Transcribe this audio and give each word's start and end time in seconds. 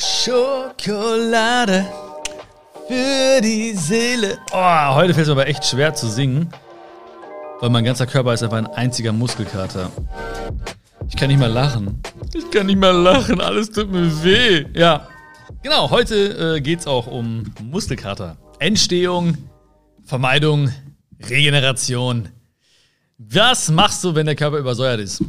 Schokolade 0.00 1.86
für 2.88 3.42
die 3.42 3.74
Seele. 3.74 4.38
Oh, 4.50 4.94
heute 4.94 5.12
fällt 5.12 5.24
es 5.24 5.26
mir 5.26 5.32
aber 5.32 5.46
echt 5.46 5.62
schwer 5.66 5.94
zu 5.94 6.08
singen, 6.08 6.48
weil 7.60 7.68
mein 7.68 7.84
ganzer 7.84 8.06
Körper 8.06 8.32
ist 8.32 8.42
einfach 8.42 8.56
ein 8.56 8.66
einziger 8.66 9.12
Muskelkater. 9.12 9.90
Ich 11.06 11.16
kann 11.16 11.28
nicht 11.28 11.38
mal 11.38 11.52
lachen. 11.52 12.00
Ich 12.32 12.50
kann 12.50 12.64
nicht 12.66 12.78
mal 12.78 12.96
lachen, 12.96 13.42
alles 13.42 13.72
tut 13.72 13.92
mir 13.92 14.24
weh. 14.24 14.64
Ja, 14.72 15.06
genau, 15.62 15.90
heute 15.90 16.56
äh, 16.56 16.60
geht 16.62 16.80
es 16.80 16.86
auch 16.86 17.06
um 17.06 17.52
Muskelkater. 17.62 18.38
Entstehung, 18.58 19.36
Vermeidung, 20.02 20.72
Regeneration. 21.28 22.30
Was 23.18 23.68
machst 23.70 24.02
du, 24.02 24.14
wenn 24.14 24.24
der 24.24 24.36
Körper 24.36 24.56
übersäuert 24.56 25.00
ist? 25.00 25.22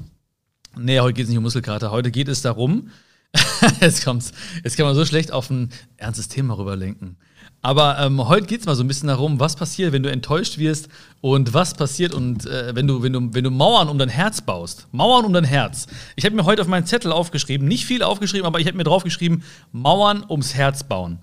Nee, 0.78 1.02
heute 1.02 1.16
geht 1.16 1.24
es 1.26 1.30
nicht 1.30 1.40
um 1.40 1.44
Muskelkater. 1.44 1.92
Heute 1.92 2.10
geht 2.10 2.30
es 2.30 2.42
darum, 2.42 2.90
jetzt 3.82 4.04
kommt's, 4.04 4.32
jetzt 4.64 4.77
kann 4.77 4.86
man 4.86 4.95
so 4.95 5.05
schlecht 5.05 5.32
auf 5.32 5.50
ein 5.50 5.69
ernstes 5.97 6.28
Thema 6.28 6.57
rüberlenken. 6.57 7.18
Aber 7.64 8.00
ähm, 8.00 8.28
heute 8.28 8.47
geht 8.47 8.61
es 8.61 8.65
mal 8.65 8.75
so 8.75 8.83
ein 8.83 8.87
bisschen 8.87 9.07
darum, 9.07 9.39
was 9.39 9.56
passiert, 9.56 9.93
wenn 9.93 10.01
du 10.01 10.11
enttäuscht 10.11 10.57
wirst 10.57 10.89
und 11.21 11.54
was 11.54 11.75
passiert 11.75 12.14
und 12.14 12.47
äh, 12.47 12.73
wenn, 12.73 12.87
du, 12.87 13.04
wenn, 13.04 13.14
du, 13.14 13.33
wenn 13.33 13.43
du 13.43 13.51
Mauern 13.51 13.87
um 13.87 14.00
dein 14.00 14.09
Herz 14.09 14.42
baust. 14.42 14.87
Mauern 14.92 15.25
um 15.25 15.33
dein 15.33 15.43
Herz. 15.43 15.86
Ich 16.15 16.25
habe 16.25 16.36
mir 16.36 16.46
heute 16.46 16.64
auf 16.64 16.68
meinen 16.68 16.87
Zettel 16.87 17.11
aufgeschrieben, 17.11 17.68
nicht 17.68 17.86
viel 17.86 18.01
aufgeschrieben, 18.01 18.47
aber 18.47 18.59
ich 18.59 18.65
habe 18.65 18.78
mir 18.78 18.83
draufgeschrieben, 18.83 19.43
Mauern 19.71 20.25
ums 20.28 20.56
Herz 20.56 20.84
bauen. 20.84 21.20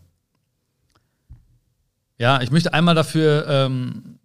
Ja, 2.19 2.41
ich 2.41 2.53
möchte 2.53 2.73
einmal 2.73 2.95
dafür 2.95 3.47
ähm, 3.49 4.18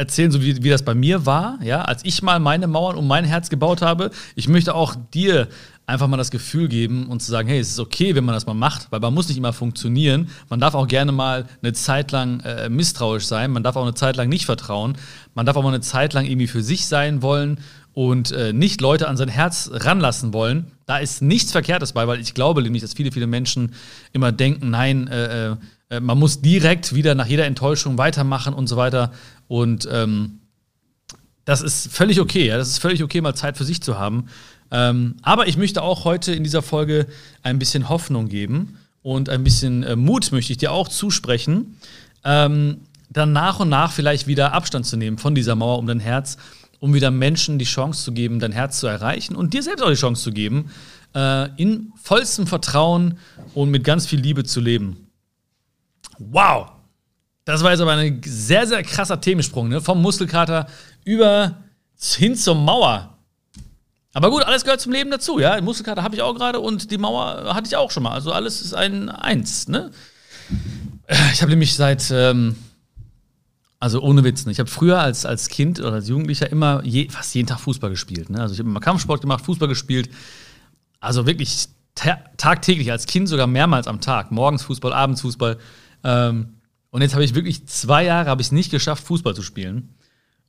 erzählen, 0.00 0.32
so 0.32 0.42
wie, 0.42 0.64
wie 0.64 0.70
das 0.70 0.82
bei 0.82 0.94
mir 0.94 1.26
war, 1.26 1.58
ja, 1.62 1.82
als 1.82 2.04
ich 2.04 2.22
mal 2.22 2.40
meine 2.40 2.66
Mauern 2.66 2.96
um 2.96 3.06
mein 3.06 3.24
Herz 3.24 3.50
gebaut 3.50 3.82
habe. 3.82 4.10
Ich 4.34 4.48
möchte 4.48 4.74
auch 4.74 4.96
dir 5.14 5.48
einfach 5.86 6.08
mal 6.08 6.16
das 6.16 6.30
Gefühl 6.30 6.68
geben 6.68 7.06
und 7.08 7.20
zu 7.20 7.30
sagen, 7.30 7.48
hey, 7.48 7.58
es 7.58 7.70
ist 7.70 7.80
okay, 7.80 8.14
wenn 8.14 8.24
man 8.24 8.34
das 8.34 8.46
mal 8.46 8.54
macht, 8.54 8.90
weil 8.90 9.00
man 9.00 9.12
muss 9.12 9.28
nicht 9.28 9.36
immer 9.36 9.52
funktionieren. 9.52 10.28
Man 10.48 10.60
darf 10.60 10.74
auch 10.74 10.88
gerne 10.88 11.12
mal 11.12 11.46
eine 11.62 11.72
Zeit 11.72 12.12
lang 12.12 12.40
äh, 12.40 12.68
misstrauisch 12.68 13.26
sein, 13.26 13.50
man 13.50 13.62
darf 13.62 13.76
auch 13.76 13.82
eine 13.82 13.94
Zeit 13.94 14.16
lang 14.16 14.28
nicht 14.28 14.46
vertrauen, 14.46 14.96
man 15.34 15.46
darf 15.46 15.56
auch 15.56 15.62
mal 15.62 15.68
eine 15.68 15.80
Zeit 15.80 16.14
lang 16.14 16.24
irgendwie 16.24 16.46
für 16.46 16.62
sich 16.62 16.86
sein 16.86 17.22
wollen 17.22 17.58
und 17.92 18.30
äh, 18.32 18.52
nicht 18.52 18.80
Leute 18.80 19.08
an 19.08 19.16
sein 19.16 19.28
Herz 19.28 19.70
ranlassen 19.72 20.32
wollen. 20.32 20.70
Da 20.86 20.98
ist 20.98 21.22
nichts 21.22 21.52
Verkehrtes 21.52 21.92
bei, 21.92 22.06
weil 22.06 22.20
ich 22.20 22.34
glaube 22.34 22.62
nämlich, 22.62 22.82
dass 22.82 22.94
viele, 22.94 23.12
viele 23.12 23.26
Menschen 23.26 23.74
immer 24.12 24.32
denken, 24.32 24.70
nein, 24.70 25.08
äh, 25.08 25.56
äh 25.90 26.00
man 26.00 26.18
muss 26.18 26.40
direkt 26.40 26.94
wieder 26.94 27.14
nach 27.14 27.26
jeder 27.26 27.46
Enttäuschung 27.46 27.98
weitermachen 27.98 28.54
und 28.54 28.66
so 28.66 28.76
weiter. 28.76 29.12
Und 29.48 29.88
ähm, 29.92 30.40
das 31.44 31.60
ist 31.60 31.92
völlig 31.92 32.20
okay. 32.20 32.46
Ja? 32.46 32.56
Das 32.56 32.68
ist 32.68 32.78
völlig 32.78 33.02
okay, 33.02 33.20
mal 33.20 33.34
Zeit 33.34 33.56
für 33.56 33.64
sich 33.64 33.82
zu 33.82 33.98
haben. 33.98 34.26
Ähm, 34.70 35.16
aber 35.22 35.48
ich 35.48 35.56
möchte 35.56 35.82
auch 35.82 36.04
heute 36.04 36.32
in 36.32 36.44
dieser 36.44 36.62
Folge 36.62 37.06
ein 37.42 37.58
bisschen 37.58 37.88
Hoffnung 37.88 38.28
geben 38.28 38.78
und 39.02 39.28
ein 39.28 39.42
bisschen 39.42 39.82
äh, 39.82 39.96
Mut 39.96 40.30
möchte 40.32 40.52
ich 40.52 40.58
dir 40.58 40.72
auch 40.72 40.88
zusprechen, 40.88 41.76
ähm, 42.24 42.82
dann 43.08 43.32
nach 43.32 43.58
und 43.58 43.68
nach 43.68 43.90
vielleicht 43.90 44.26
wieder 44.26 44.52
Abstand 44.52 44.86
zu 44.86 44.96
nehmen 44.96 45.18
von 45.18 45.34
dieser 45.34 45.56
Mauer 45.56 45.78
um 45.78 45.86
dein 45.86 45.98
Herz, 45.98 46.36
um 46.78 46.94
wieder 46.94 47.10
Menschen 47.10 47.58
die 47.58 47.64
Chance 47.64 48.04
zu 48.04 48.12
geben, 48.12 48.38
dein 48.38 48.52
Herz 48.52 48.78
zu 48.78 48.86
erreichen 48.86 49.34
und 49.34 49.54
dir 49.54 49.62
selbst 49.62 49.82
auch 49.82 49.90
die 49.90 49.96
Chance 49.96 50.22
zu 50.22 50.32
geben, 50.32 50.70
äh, 51.14 51.48
in 51.60 51.92
vollstem 52.00 52.46
Vertrauen 52.46 53.18
und 53.54 53.70
mit 53.70 53.82
ganz 53.82 54.06
viel 54.06 54.20
Liebe 54.20 54.44
zu 54.44 54.60
leben. 54.60 55.09
Wow! 56.20 56.72
Das 57.44 57.62
war 57.64 57.72
jetzt 57.72 57.80
aber 57.80 57.92
ein 57.92 58.20
sehr, 58.24 58.66
sehr 58.66 58.82
krasser 58.82 59.20
Themensprung, 59.20 59.68
ne? 59.68 59.80
Vom 59.80 60.00
Muskelkater 60.02 60.66
über 61.04 61.56
hin 62.00 62.36
zur 62.36 62.54
Mauer. 62.54 63.16
Aber 64.12 64.30
gut, 64.30 64.42
alles 64.42 64.64
gehört 64.64 64.80
zum 64.80 64.92
Leben 64.92 65.10
dazu, 65.10 65.38
ja. 65.38 65.60
Muskelkater 65.60 66.02
habe 66.02 66.14
ich 66.14 66.22
auch 66.22 66.34
gerade 66.34 66.60
und 66.60 66.90
die 66.90 66.98
Mauer 66.98 67.54
hatte 67.54 67.66
ich 67.66 67.76
auch 67.76 67.90
schon 67.90 68.02
mal. 68.02 68.12
Also 68.12 68.32
alles 68.32 68.60
ist 68.60 68.74
ein 68.74 69.08
Eins, 69.08 69.68
ne? 69.68 69.90
Ich 71.32 71.42
habe 71.42 71.50
nämlich 71.50 71.74
seit, 71.74 72.10
ähm, 72.10 72.54
also 73.80 74.00
ohne 74.00 74.22
Witz, 74.22 74.46
ne? 74.46 74.52
ich 74.52 74.60
habe 74.60 74.70
früher 74.70 75.00
als, 75.00 75.26
als 75.26 75.48
Kind 75.48 75.80
oder 75.80 75.94
als 75.94 76.08
Jugendlicher 76.08 76.50
immer 76.50 76.84
je, 76.84 77.08
fast 77.08 77.34
jeden 77.34 77.48
Tag 77.48 77.60
Fußball 77.60 77.90
gespielt. 77.90 78.30
Ne? 78.30 78.40
Also 78.40 78.52
ich 78.52 78.60
habe 78.60 78.68
immer 78.68 78.80
Kampfsport 78.80 79.20
gemacht, 79.20 79.44
Fußball 79.44 79.68
gespielt. 79.68 80.10
Also 81.00 81.26
wirklich 81.26 81.66
tagtäglich, 82.36 82.92
als 82.92 83.06
Kind 83.06 83.28
sogar 83.28 83.46
mehrmals 83.46 83.88
am 83.88 84.00
Tag. 84.00 84.30
Morgens 84.30 84.62
Fußball, 84.62 84.92
abends 84.92 85.22
Fußball. 85.22 85.58
Ähm, 86.04 86.54
und 86.90 87.02
jetzt 87.02 87.14
habe 87.14 87.24
ich 87.24 87.34
wirklich 87.34 87.66
zwei 87.66 88.04
Jahre 88.04 88.28
habe 88.28 88.42
ich 88.42 88.52
nicht 88.52 88.70
geschafft, 88.70 89.04
Fußball 89.04 89.34
zu 89.34 89.42
spielen. 89.42 89.94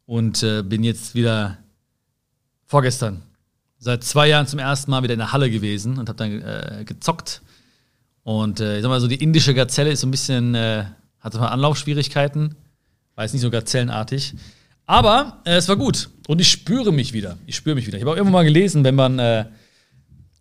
Und 0.06 0.44
äh, 0.44 0.64
bin 0.64 0.84
jetzt 0.84 1.16
wieder 1.16 1.58
vorgestern 2.66 3.22
seit 3.82 4.04
zwei 4.04 4.28
Jahren 4.28 4.48
zum 4.48 4.60
ersten 4.60 4.92
Mal 4.92 5.04
wieder 5.04 5.14
in 5.14 5.20
der 5.20 5.34
Halle 5.34 5.50
gewesen 5.50 5.98
und 5.98 6.08
habe 6.08 6.18
dann 6.18 6.42
äh, 6.42 6.84
gezockt. 6.86 7.42
Und 8.24 8.60
äh, 8.60 8.78
ich 8.78 8.84
sag 8.84 8.90
mal 8.90 9.02
so, 9.02 9.08
die 9.08 9.22
indische 9.22 9.54
Gazelle 9.54 9.92
ist 9.92 10.02
so 10.02 10.08
ein 10.08 10.12
bisschen, 10.12 10.54
äh, 10.54 10.86
hatte 11.20 11.40
mal 11.40 11.48
Anlaufschwierigkeiten. 11.48 12.56
War 13.16 13.26
jetzt 13.26 13.34
nicht 13.34 13.42
so 13.42 13.50
gazellenartig. 13.50 14.36
Aber 14.86 15.42
äh, 15.46 15.56
es 15.56 15.68
war 15.68 15.78
gut. 15.78 16.10
Und 16.28 16.40
ich 16.40 16.50
spüre 16.50 16.94
mich 16.94 17.12
wieder. 17.14 17.38
Ich 17.48 17.56
spüre 17.56 17.76
mich 17.76 17.88
wieder. 17.88 17.98
Ich 17.98 18.04
habe 18.04 18.12
auch 18.12 18.16
irgendwann 18.16 18.34
mal 18.34 18.46
gelesen, 18.46 18.84
wenn 18.84 18.96
man 18.96 19.18
äh, 19.18 19.46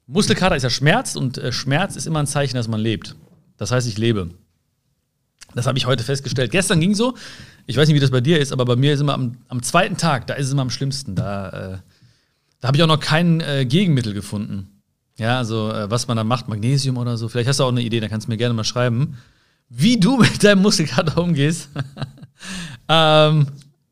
Muskelkater 0.07 0.57
ist 0.57 0.63
ja 0.63 0.71
Schmerz 0.71 1.17
und 1.17 1.39
äh, 1.39 1.51
Schmerz 1.51 1.97
ist 1.97 2.07
immer 2.07 2.19
ein 2.19 2.27
Zeichen, 2.27 2.57
dass 2.57 2.69
man 2.69 2.81
lebt. 2.81 3.17
Das 3.57 3.71
heißt, 3.71 3.89
ich 3.89 3.97
lebe. 3.97 4.31
Das 5.55 5.67
habe 5.67 5.79
ich 5.79 5.87
heute 5.87 6.05
festgestellt. 6.05 6.51
Gestern 6.51 6.81
ging 6.81 6.95
so. 6.95 7.15
Ich 7.67 7.77
weiß 7.77 7.89
nicht, 7.89 7.97
wie 7.97 8.01
das 8.01 8.11
bei 8.11 8.21
dir 8.21 8.39
ist, 8.39 8.53
aber 8.53 8.65
bei 8.65 8.77
mir 8.77 8.93
ist 8.93 9.01
immer 9.01 9.15
am, 9.15 9.37
am 9.49 9.63
zweiten 9.63 9.97
Tag, 9.97 10.27
da 10.27 10.35
ist 10.35 10.47
es 10.47 10.53
immer 10.53 10.63
am 10.63 10.71
schlimmsten. 10.71 11.15
Da, 11.15 11.49
äh, 11.49 11.79
da 12.61 12.69
habe 12.69 12.77
ich 12.77 12.83
auch 12.83 12.89
noch 12.89 13.01
kein 13.01 13.41
äh, 13.41 13.65
Gegenmittel 13.65 14.15
gefunden. 14.15 14.81
Ja, 15.17 15.39
also 15.39 15.71
äh, 15.71 15.91
was 15.91 16.09
man 16.09 16.17
da 16.17 16.25
macht, 16.25 16.49
Magnesium 16.49 16.97
oder 16.97 17.17
so. 17.17 17.29
Vielleicht 17.29 17.49
hast 17.49 17.61
du 17.61 17.65
auch 17.65 17.69
eine 17.69 17.83
Idee, 17.83 18.01
da 18.01 18.09
kannst 18.09 18.27
du 18.27 18.31
mir 18.31 18.39
gerne 18.39 18.55
mal 18.55 18.65
schreiben, 18.65 19.19
wie 19.69 19.99
du 19.99 20.17
mit 20.19 20.43
deinem 20.43 20.63
Muskelkater 20.63 21.23
umgehst. 21.23 21.69
ähm, 22.89 23.47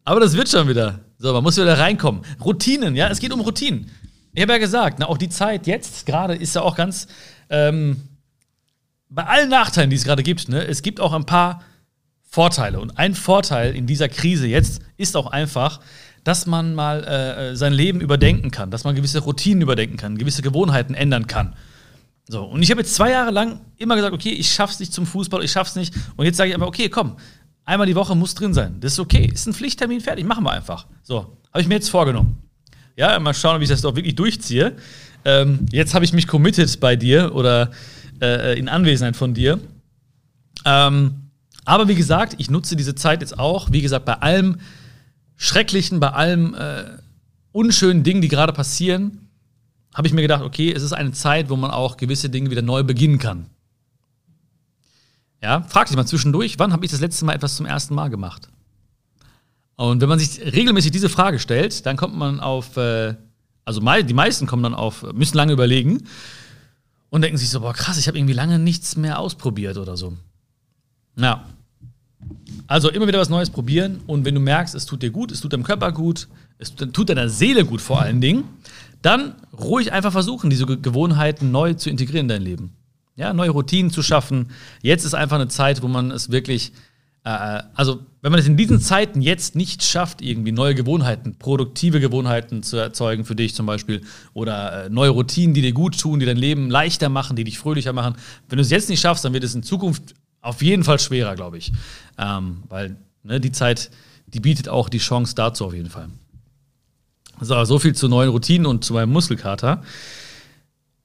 aber 0.04 0.20
das 0.20 0.34
wird 0.34 0.48
schon 0.48 0.68
wieder. 0.68 1.00
So, 1.18 1.32
man 1.32 1.42
muss 1.42 1.56
wieder 1.56 1.78
reinkommen. 1.78 2.22
Routinen, 2.42 2.96
ja, 2.96 3.08
es 3.08 3.18
geht 3.18 3.32
um 3.32 3.40
Routinen. 3.40 3.90
Ich 4.32 4.42
habe 4.42 4.52
ja 4.52 4.58
gesagt, 4.58 4.98
na, 5.00 5.06
auch 5.06 5.18
die 5.18 5.28
Zeit 5.28 5.66
jetzt 5.66 6.06
gerade 6.06 6.34
ist 6.34 6.54
ja 6.54 6.62
auch 6.62 6.76
ganz 6.76 7.08
ähm, 7.50 8.07
bei 9.10 9.24
allen 9.24 9.48
Nachteilen, 9.48 9.90
die 9.90 9.96
es 9.96 10.04
gerade 10.04 10.22
gibt, 10.22 10.48
ne, 10.48 10.66
es 10.66 10.82
gibt 10.82 11.00
auch 11.00 11.12
ein 11.12 11.24
paar 11.24 11.62
Vorteile. 12.22 12.80
Und 12.80 12.98
ein 12.98 13.14
Vorteil 13.14 13.74
in 13.74 13.86
dieser 13.86 14.08
Krise 14.08 14.46
jetzt 14.46 14.82
ist 14.96 15.16
auch 15.16 15.26
einfach, 15.26 15.80
dass 16.24 16.46
man 16.46 16.74
mal 16.74 17.04
äh, 17.04 17.56
sein 17.56 17.72
Leben 17.72 18.00
überdenken 18.00 18.50
kann, 18.50 18.70
dass 18.70 18.84
man 18.84 18.94
gewisse 18.94 19.20
Routinen 19.20 19.62
überdenken 19.62 19.96
kann, 19.96 20.18
gewisse 20.18 20.42
Gewohnheiten 20.42 20.94
ändern 20.94 21.26
kann. 21.26 21.54
So, 22.28 22.44
und 22.44 22.62
ich 22.62 22.70
habe 22.70 22.82
jetzt 22.82 22.94
zwei 22.94 23.10
Jahre 23.10 23.30
lang 23.30 23.60
immer 23.78 23.96
gesagt, 23.96 24.12
okay, 24.12 24.32
ich 24.32 24.52
schaff's 24.52 24.78
nicht 24.78 24.92
zum 24.92 25.06
Fußball, 25.06 25.42
ich 25.42 25.50
schaff's 25.50 25.76
nicht. 25.76 25.94
Und 26.16 26.26
jetzt 26.26 26.36
sage 26.36 26.50
ich 26.50 26.54
aber, 26.54 26.66
okay, 26.66 26.90
komm, 26.90 27.16
einmal 27.64 27.86
die 27.86 27.96
Woche 27.96 28.14
muss 28.14 28.34
drin 28.34 28.52
sein. 28.52 28.76
Das 28.80 28.92
ist 28.92 28.98
okay, 28.98 29.30
ist 29.32 29.46
ein 29.46 29.54
Pflichttermin 29.54 30.02
fertig, 30.02 30.26
machen 30.26 30.44
wir 30.44 30.52
einfach. 30.52 30.86
So, 31.02 31.38
habe 31.50 31.62
ich 31.62 31.68
mir 31.68 31.76
jetzt 31.76 31.88
vorgenommen. 31.88 32.42
Ja, 32.96 33.18
mal 33.18 33.32
schauen, 33.32 33.60
wie 33.60 33.64
ich 33.64 33.70
das 33.70 33.80
doch 33.80 33.96
wirklich 33.96 34.16
durchziehe. 34.16 34.76
Ähm, 35.24 35.66
jetzt 35.72 35.94
habe 35.94 36.04
ich 36.04 36.12
mich 36.12 36.26
committed 36.26 36.78
bei 36.80 36.96
dir 36.96 37.34
oder 37.34 37.70
äh, 38.20 38.58
in 38.58 38.68
Anwesenheit 38.68 39.16
von 39.16 39.34
dir. 39.34 39.60
Ähm, 40.64 41.30
aber 41.64 41.88
wie 41.88 41.94
gesagt, 41.94 42.36
ich 42.38 42.50
nutze 42.50 42.76
diese 42.76 42.94
Zeit 42.94 43.20
jetzt 43.20 43.38
auch, 43.38 43.70
wie 43.70 43.82
gesagt, 43.82 44.04
bei 44.04 44.14
allem 44.14 44.58
Schrecklichen, 45.36 46.00
bei 46.00 46.10
allem 46.10 46.54
äh, 46.54 46.84
unschönen 47.52 48.02
Dingen, 48.02 48.22
die 48.22 48.28
gerade 48.28 48.52
passieren, 48.52 49.28
habe 49.94 50.06
ich 50.06 50.14
mir 50.14 50.22
gedacht, 50.22 50.42
okay, 50.42 50.72
es 50.72 50.82
ist 50.82 50.92
eine 50.92 51.12
Zeit, 51.12 51.50
wo 51.50 51.56
man 51.56 51.70
auch 51.70 51.96
gewisse 51.96 52.30
Dinge 52.30 52.50
wieder 52.50 52.62
neu 52.62 52.82
beginnen 52.82 53.18
kann. 53.18 53.46
Ja, 55.42 55.62
frag 55.62 55.86
dich 55.86 55.96
mal 55.96 56.06
zwischendurch, 56.06 56.58
wann 56.58 56.72
habe 56.72 56.84
ich 56.84 56.90
das 56.90 57.00
letzte 57.00 57.24
Mal 57.24 57.34
etwas 57.34 57.56
zum 57.56 57.66
ersten 57.66 57.94
Mal 57.94 58.08
gemacht? 58.08 58.48
Und 59.76 60.00
wenn 60.00 60.08
man 60.08 60.18
sich 60.18 60.40
regelmäßig 60.40 60.90
diese 60.90 61.08
Frage 61.08 61.38
stellt, 61.38 61.86
dann 61.86 61.96
kommt 61.96 62.16
man 62.16 62.40
auf, 62.40 62.76
äh, 62.76 63.14
also 63.64 63.80
die 63.80 64.14
meisten 64.14 64.46
kommen 64.46 64.62
dann 64.62 64.74
auf, 64.74 65.04
müssen 65.12 65.36
lange 65.36 65.52
überlegen 65.52 66.04
und 67.10 67.22
denken 67.22 67.38
sich 67.38 67.50
so, 67.50 67.60
boah, 67.60 67.72
krass, 67.72 67.98
ich 67.98 68.08
habe 68.08 68.18
irgendwie 68.18 68.34
lange 68.34 68.58
nichts 68.58 68.96
mehr 68.96 69.18
ausprobiert 69.18 69.76
oder 69.76 69.96
so. 69.96 70.16
Ja. 71.16 71.44
Also 72.66 72.90
immer 72.90 73.06
wieder 73.06 73.18
was 73.18 73.28
Neues 73.28 73.50
probieren 73.50 74.00
und 74.06 74.24
wenn 74.24 74.34
du 74.34 74.40
merkst, 74.40 74.74
es 74.74 74.86
tut 74.86 75.02
dir 75.02 75.10
gut, 75.10 75.32
es 75.32 75.40
tut 75.40 75.52
deinem 75.52 75.62
Körper 75.62 75.92
gut, 75.92 76.28
es 76.58 76.74
tut 76.74 77.08
deiner 77.08 77.28
Seele 77.28 77.64
gut 77.64 77.80
vor 77.80 78.00
allen 78.00 78.20
Dingen, 78.20 78.44
dann 79.02 79.34
ruhig 79.58 79.92
einfach 79.92 80.12
versuchen, 80.12 80.50
diese 80.50 80.66
Gewohnheiten 80.66 81.50
neu 81.50 81.74
zu 81.74 81.88
integrieren 81.88 82.24
in 82.24 82.28
dein 82.28 82.42
Leben. 82.42 82.72
Ja, 83.16 83.32
neue 83.32 83.50
Routinen 83.50 83.90
zu 83.90 84.02
schaffen. 84.02 84.50
Jetzt 84.82 85.04
ist 85.04 85.14
einfach 85.14 85.36
eine 85.36 85.48
Zeit, 85.48 85.82
wo 85.82 85.88
man 85.88 86.10
es 86.10 86.30
wirklich 86.30 86.72
also 87.24 88.00
wenn 88.22 88.32
man 88.32 88.40
es 88.40 88.46
in 88.46 88.56
diesen 88.56 88.80
Zeiten 88.80 89.20
jetzt 89.20 89.54
nicht 89.54 89.82
schafft, 89.82 90.22
irgendwie 90.22 90.52
neue 90.52 90.74
Gewohnheiten, 90.74 91.36
produktive 91.38 92.00
Gewohnheiten 92.00 92.62
zu 92.62 92.76
erzeugen 92.76 93.24
für 93.24 93.34
dich 93.34 93.54
zum 93.54 93.66
Beispiel 93.66 94.02
oder 94.32 94.86
äh, 94.86 94.88
neue 94.88 95.10
Routinen, 95.10 95.52
die 95.52 95.60
dir 95.60 95.72
gut 95.72 96.00
tun, 96.00 96.20
die 96.20 96.26
dein 96.26 96.36
Leben 96.36 96.70
leichter 96.70 97.08
machen, 97.08 97.36
die 97.36 97.44
dich 97.44 97.58
fröhlicher 97.58 97.92
machen, 97.92 98.16
wenn 98.48 98.56
du 98.56 98.62
es 98.62 98.70
jetzt 98.70 98.88
nicht 98.88 99.00
schaffst, 99.00 99.24
dann 99.24 99.34
wird 99.34 99.44
es 99.44 99.54
in 99.54 99.62
Zukunft 99.62 100.14
auf 100.40 100.62
jeden 100.62 100.84
Fall 100.84 100.98
schwerer, 100.98 101.34
glaube 101.34 101.58
ich. 101.58 101.72
Ähm, 102.16 102.62
weil 102.68 102.96
ne, 103.22 103.40
die 103.40 103.52
Zeit, 103.52 103.90
die 104.26 104.40
bietet 104.40 104.68
auch 104.68 104.88
die 104.88 104.98
Chance 104.98 105.34
dazu 105.34 105.66
auf 105.66 105.74
jeden 105.74 105.90
Fall. 105.90 106.08
So, 107.40 107.62
so 107.64 107.78
viel 107.78 107.94
zu 107.94 108.08
neuen 108.08 108.30
Routinen 108.30 108.66
und 108.66 108.84
zu 108.84 108.94
meinem 108.94 109.12
Muskelkater. 109.12 109.82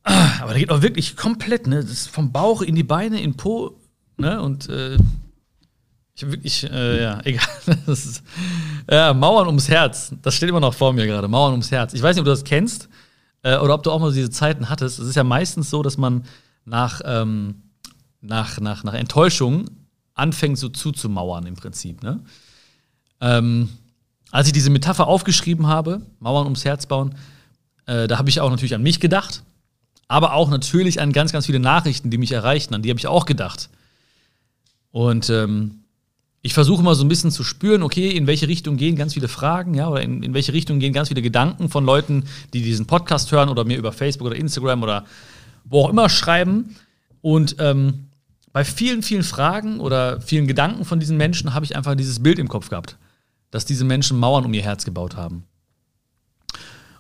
Aber 0.04 0.52
der 0.52 0.60
geht 0.60 0.72
auch 0.72 0.82
wirklich 0.82 1.16
komplett, 1.16 1.68
ne? 1.68 1.82
Das 1.82 1.92
ist 1.92 2.10
vom 2.10 2.32
Bauch 2.32 2.62
in 2.62 2.76
die 2.76 2.84
Beine, 2.84 3.22
in 3.22 3.36
Po, 3.36 3.78
ne? 4.18 4.42
Und 4.42 4.68
äh, 4.70 4.98
ich 6.16 6.32
wirklich, 6.32 6.64
äh, 6.70 7.02
ja, 7.02 7.20
egal. 7.24 7.48
Ist, 7.88 8.24
ja, 8.90 9.14
Mauern 9.14 9.48
ums 9.48 9.68
Herz. 9.68 10.14
Das 10.22 10.36
steht 10.36 10.50
immer 10.50 10.60
noch 10.60 10.74
vor 10.74 10.94
mir 10.94 11.06
gerade. 11.08 11.28
Mauern 11.28 11.52
ums 11.52 11.72
Herz. 11.72 11.94
Ich 11.94 12.02
weiß 12.02 12.16
nicht, 12.16 12.22
ob 12.22 12.26
du 12.26 12.32
das 12.32 12.44
kennst 12.44 12.90
äh, 13.42 13.58
oder 13.58 13.74
ob 13.74 13.84
du 13.84 13.92
auch 13.92 14.00
mal 14.00 14.12
diese 14.12 14.30
Zeiten 14.30 14.70
hattest. 14.70 15.00
Es 15.00 15.08
ist 15.08 15.16
ja 15.16 15.24
meistens 15.24 15.70
so, 15.70 15.82
dass 15.82 15.98
man 15.98 16.24
nach, 16.66 17.02
ähm, 17.06 17.64
nach, 18.22 18.60
nach, 18.60 18.84
nach 18.84 18.94
Enttäuschung 18.94 19.70
anfängt, 20.14 20.58
so 20.58 20.70
zuzumauern 20.70 21.46
im 21.46 21.56
Prinzip. 21.56 22.04
Ne? 22.04 22.20
Ähm, 23.20 23.70
als 24.32 24.48
ich 24.48 24.54
diese 24.54 24.70
Metapher 24.70 25.08
aufgeschrieben 25.08 25.68
habe, 25.68 26.02
Mauern 26.20 26.46
ums 26.46 26.66
Herz 26.66 26.86
bauen, 26.86 27.16
äh, 27.86 28.08
da 28.08 28.18
habe 28.18 28.30
ich 28.30 28.40
auch 28.40 28.50
natürlich 28.50 28.76
an 28.76 28.84
mich 28.84 29.00
gedacht, 29.00 29.44
aber 30.08 30.34
auch 30.34 30.50
natürlich 30.50 31.02
an 31.02 31.12
ganz, 31.12 31.32
ganz 31.32 31.48
viele 31.48 31.60
Nachrichten, 31.60 32.10
die 32.12 32.18
mich 32.18 32.32
erreichten, 32.32 32.76
an 32.76 32.82
die 32.82 32.90
habe 32.90 33.00
ich 33.00 33.08
auch 33.08 33.26
gedacht. 33.26 33.70
Und 34.92 35.30
ähm, 35.30 35.83
ich 36.46 36.54
versuche 36.54 36.84
mal 36.84 36.94
so 36.94 37.06
ein 37.06 37.08
bisschen 37.08 37.32
zu 37.32 37.42
spüren, 37.42 37.82
okay, 37.84 38.10
in 38.10 38.28
welche 38.28 38.50
Richtung 38.50 38.76
gehen 38.76 38.98
ganz 38.98 39.14
viele 39.14 39.30
Fragen, 39.30 39.74
ja, 39.76 39.88
oder 39.88 40.02
in, 40.02 40.22
in 40.22 40.34
welche 40.34 40.52
Richtung 40.52 40.80
gehen 40.80 40.92
ganz 40.92 41.08
viele 41.08 41.22
Gedanken 41.22 41.70
von 41.70 41.86
Leuten, 41.86 42.26
die 42.54 42.62
diesen 42.62 42.86
Podcast 42.86 43.32
hören 43.32 43.48
oder 43.48 43.64
mir 43.64 43.78
über 43.78 43.94
Facebook 43.94 44.28
oder 44.28 44.36
Instagram 44.36 44.84
oder 44.84 45.06
wo 45.64 45.86
auch 45.86 45.90
immer 45.90 46.10
schreiben. 46.10 46.76
Und 47.22 47.56
ähm, 47.60 48.10
bei 48.52 48.66
vielen, 48.66 49.04
vielen 49.04 49.24
Fragen 49.24 49.80
oder 49.80 50.20
vielen 50.20 50.46
Gedanken 50.46 50.84
von 50.84 51.00
diesen 51.00 51.16
Menschen 51.16 51.54
habe 51.54 51.64
ich 51.64 51.78
einfach 51.78 51.96
dieses 51.96 52.22
Bild 52.22 52.40
im 52.40 52.50
Kopf 52.50 52.68
gehabt, 52.68 52.98
dass 53.50 53.64
diese 53.64 53.86
Menschen 53.86 54.20
Mauern 54.20 54.44
um 54.44 54.54
ihr 54.54 54.64
Herz 54.64 54.84
gebaut 54.84 55.16
haben. 55.16 55.46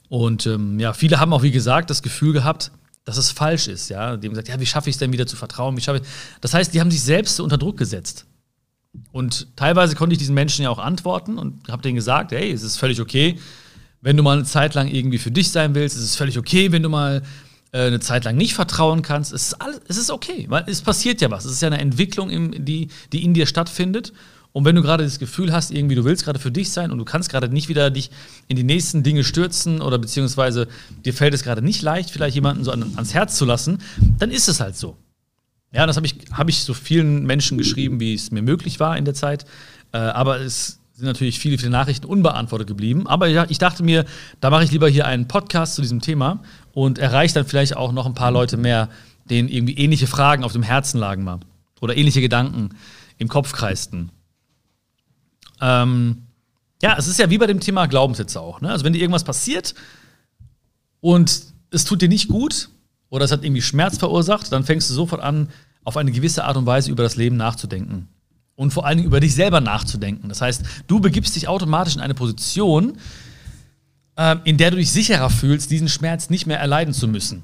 Und 0.08 0.46
ähm, 0.46 0.80
ja, 0.80 0.94
viele 0.94 1.20
haben 1.20 1.34
auch, 1.34 1.44
wie 1.44 1.52
gesagt, 1.52 1.90
das 1.90 2.02
Gefühl 2.02 2.32
gehabt, 2.32 2.72
dass 3.04 3.18
es 3.18 3.30
falsch 3.32 3.68
ist. 3.68 3.90
Ja, 3.90 4.16
die 4.16 4.28
haben 4.28 4.34
gesagt, 4.34 4.48
ja, 4.48 4.58
wie 4.62 4.66
schaffe 4.66 4.90
ich 4.90 4.96
es 4.96 5.00
denn 5.00 5.12
wieder 5.12 5.28
zu 5.28 5.36
vertrauen? 5.36 5.76
Wie 5.76 5.82
schaffe 5.82 6.00
ich? 6.00 6.08
Das 6.40 6.54
heißt, 6.54 6.74
die 6.74 6.80
haben 6.80 6.92
sich 6.92 7.02
selbst 7.02 7.42
unter 7.42 7.58
Druck 7.58 7.76
gesetzt. 7.76 8.26
Und 9.12 9.48
teilweise 9.56 9.96
konnte 9.96 10.14
ich 10.14 10.20
diesen 10.20 10.36
Menschen 10.36 10.64
ja 10.64 10.70
auch 10.70 10.80
antworten 10.80 11.38
und 11.38 11.68
habe 11.70 11.82
denen 11.82 11.96
gesagt, 11.96 12.32
hey, 12.32 12.52
es 12.52 12.64
ist 12.64 12.78
völlig 12.78 13.02
okay, 13.02 13.38
wenn 14.02 14.18
du 14.18 14.24
mal 14.24 14.38
eine 14.38 14.46
Zeit 14.46 14.76
lang 14.76 14.88
irgendwie 14.88 15.18
für 15.18 15.32
dich 15.32 15.52
sein 15.52 15.76
willst, 15.76 15.96
es 15.96 16.04
ist 16.04 16.16
völlig 16.16 16.38
okay, 16.38 16.72
wenn 16.72 16.84
du 16.84 16.90
mal 16.90 17.24
äh, 17.72 17.88
eine 17.88 18.00
Zeit 18.00 18.26
lang 18.26 18.36
nicht 18.36 18.54
vertrauen 18.54 19.02
kannst. 19.02 19.34
Es 19.34 19.48
ist, 19.48 19.62
alles, 19.62 19.82
es 19.88 19.98
ist 19.98 20.12
okay, 20.12 20.46
weil 20.50 20.64
es 20.68 20.82
passiert 20.82 21.22
ja 21.22 21.32
was. 21.32 21.46
Es 21.46 21.54
ist 21.54 21.62
ja 21.62 21.68
eine 21.68 21.80
Entwicklung, 21.80 22.30
im, 22.30 22.66
die, 22.66 22.90
die 23.12 23.24
in 23.24 23.34
dir 23.34 23.46
stattfindet. 23.46 24.14
Und 24.52 24.66
wenn 24.66 24.76
du 24.76 24.84
gerade 24.84 25.04
das 25.04 25.18
Gefühl 25.18 25.52
hast, 25.52 25.72
irgendwie 25.72 25.96
du 25.96 26.06
willst 26.06 26.24
gerade 26.26 26.38
für 26.38 26.52
dich 26.52 26.72
sein 26.72 26.92
und 26.92 27.00
du 27.00 27.06
kannst 27.06 27.30
gerade 27.30 27.50
nicht 27.50 27.70
wieder 27.70 27.90
dich 27.90 28.12
in 28.48 28.56
die 28.56 28.64
nächsten 28.64 29.02
Dinge 29.02 29.24
stürzen 29.24 29.82
oder 29.82 29.98
beziehungsweise 29.98 30.68
dir 31.04 31.14
fällt 31.14 31.34
es 31.34 31.42
gerade 31.42 31.64
nicht 31.64 31.82
leicht, 31.82 32.12
vielleicht 32.12 32.36
jemanden 32.36 32.64
so 32.64 32.72
an, 32.72 32.84
ans 32.96 33.16
Herz 33.16 33.36
zu 33.36 33.46
lassen, 33.46 33.80
dann 34.20 34.30
ist 34.30 34.48
es 34.48 34.60
halt 34.60 34.78
so. 34.78 34.96
Ja, 35.74 35.88
das 35.88 35.96
habe 35.96 36.06
ich, 36.06 36.16
hab 36.32 36.50
ich 36.50 36.60
so 36.64 36.74
vielen 36.74 37.26
Menschen 37.26 37.58
geschrieben, 37.58 38.00
wie 38.00 38.14
es 38.14 38.32
mir 38.32 38.44
möglich 38.44 38.80
war 38.80 38.96
in 38.96 39.06
der 39.06 39.16
Zeit. 39.16 39.46
Äh, 39.92 39.98
aber 39.98 40.40
es 40.40 40.80
sind 40.94 41.08
natürlich 41.08 41.40
viele, 41.40 41.58
viele 41.58 41.72
Nachrichten 41.72 42.06
unbeantwortet 42.06 42.68
geblieben. 42.68 43.08
Aber 43.08 43.28
ja, 43.28 43.46
ich 43.50 43.58
dachte 43.58 43.82
mir, 43.84 44.06
da 44.40 44.52
mache 44.52 44.64
ich 44.64 44.72
lieber 44.72 44.88
hier 44.88 45.08
einen 45.08 45.28
Podcast 45.28 45.76
zu 45.76 45.82
diesem 45.82 46.00
Thema 46.00 46.44
und 46.74 47.00
erreiche 47.00 47.34
dann 47.34 47.46
vielleicht 47.46 47.76
auch 47.76 47.92
noch 47.92 48.06
ein 48.06 48.14
paar 48.14 48.32
Leute 48.32 48.58
mehr, 48.58 48.90
denen 49.30 49.50
irgendwie 49.50 49.74
ähnliche 49.74 50.06
Fragen 50.06 50.44
auf 50.44 50.54
dem 50.54 50.64
Herzen 50.64 51.00
lagen 51.00 51.24
mal. 51.24 51.40
Oder 51.82 51.98
ähnliche 51.98 52.22
Gedanken 52.22 52.70
im 53.18 53.28
Kopf 53.28 53.52
kreisten. 53.52 54.12
Ähm, 55.60 56.24
ja, 56.84 56.96
es 56.98 57.08
ist 57.08 57.18
ja 57.18 57.30
wie 57.30 57.38
bei 57.40 57.48
dem 57.48 57.60
Thema 57.60 57.88
Glaubenssätze 57.88 58.40
auch. 58.40 58.62
Ne? 58.62 58.70
Also 58.70 58.86
wenn 58.86 58.94
dir 58.94 59.00
irgendwas 59.00 59.24
passiert 59.24 59.74
und 61.02 61.46
es 61.72 61.86
tut 61.86 62.02
dir 62.02 62.10
nicht 62.10 62.28
gut, 62.28 62.70
oder 63.14 63.26
es 63.26 63.32
hat 63.32 63.44
irgendwie 63.44 63.62
Schmerz 63.62 64.00
verursacht, 64.00 64.52
dann 64.52 64.64
fängst 64.64 64.90
du 64.90 64.96
sofort 64.96 65.22
an, 65.22 65.50
auf 65.84 65.98
eine 65.98 66.12
gewisse 66.12 66.46
Art 66.46 66.58
und 66.58 66.66
Weise 66.66 66.90
über 66.90 67.04
das 67.04 67.16
Leben 67.16 67.38
nachzudenken. 67.38 68.08
Und 68.56 68.72
vor 68.72 68.88
allen 68.88 68.98
Dingen 68.98 69.08
über 69.08 69.20
dich 69.20 69.36
selber 69.36 69.62
nachzudenken. 69.62 70.30
Das 70.30 70.42
heißt, 70.42 70.64
du 70.88 71.00
begibst 71.00 71.36
dich 71.36 71.48
automatisch 71.48 71.94
in 71.94 72.02
eine 72.02 72.16
Position, 72.16 72.98
äh, 74.16 74.38
in 74.46 74.58
der 74.58 74.72
du 74.72 74.78
dich 74.78 74.92
sicherer 74.92 75.30
fühlst, 75.30 75.70
diesen 75.70 75.90
Schmerz 75.90 76.32
nicht 76.32 76.48
mehr 76.48 76.60
erleiden 76.60 76.92
zu 76.92 77.08
müssen. 77.08 77.44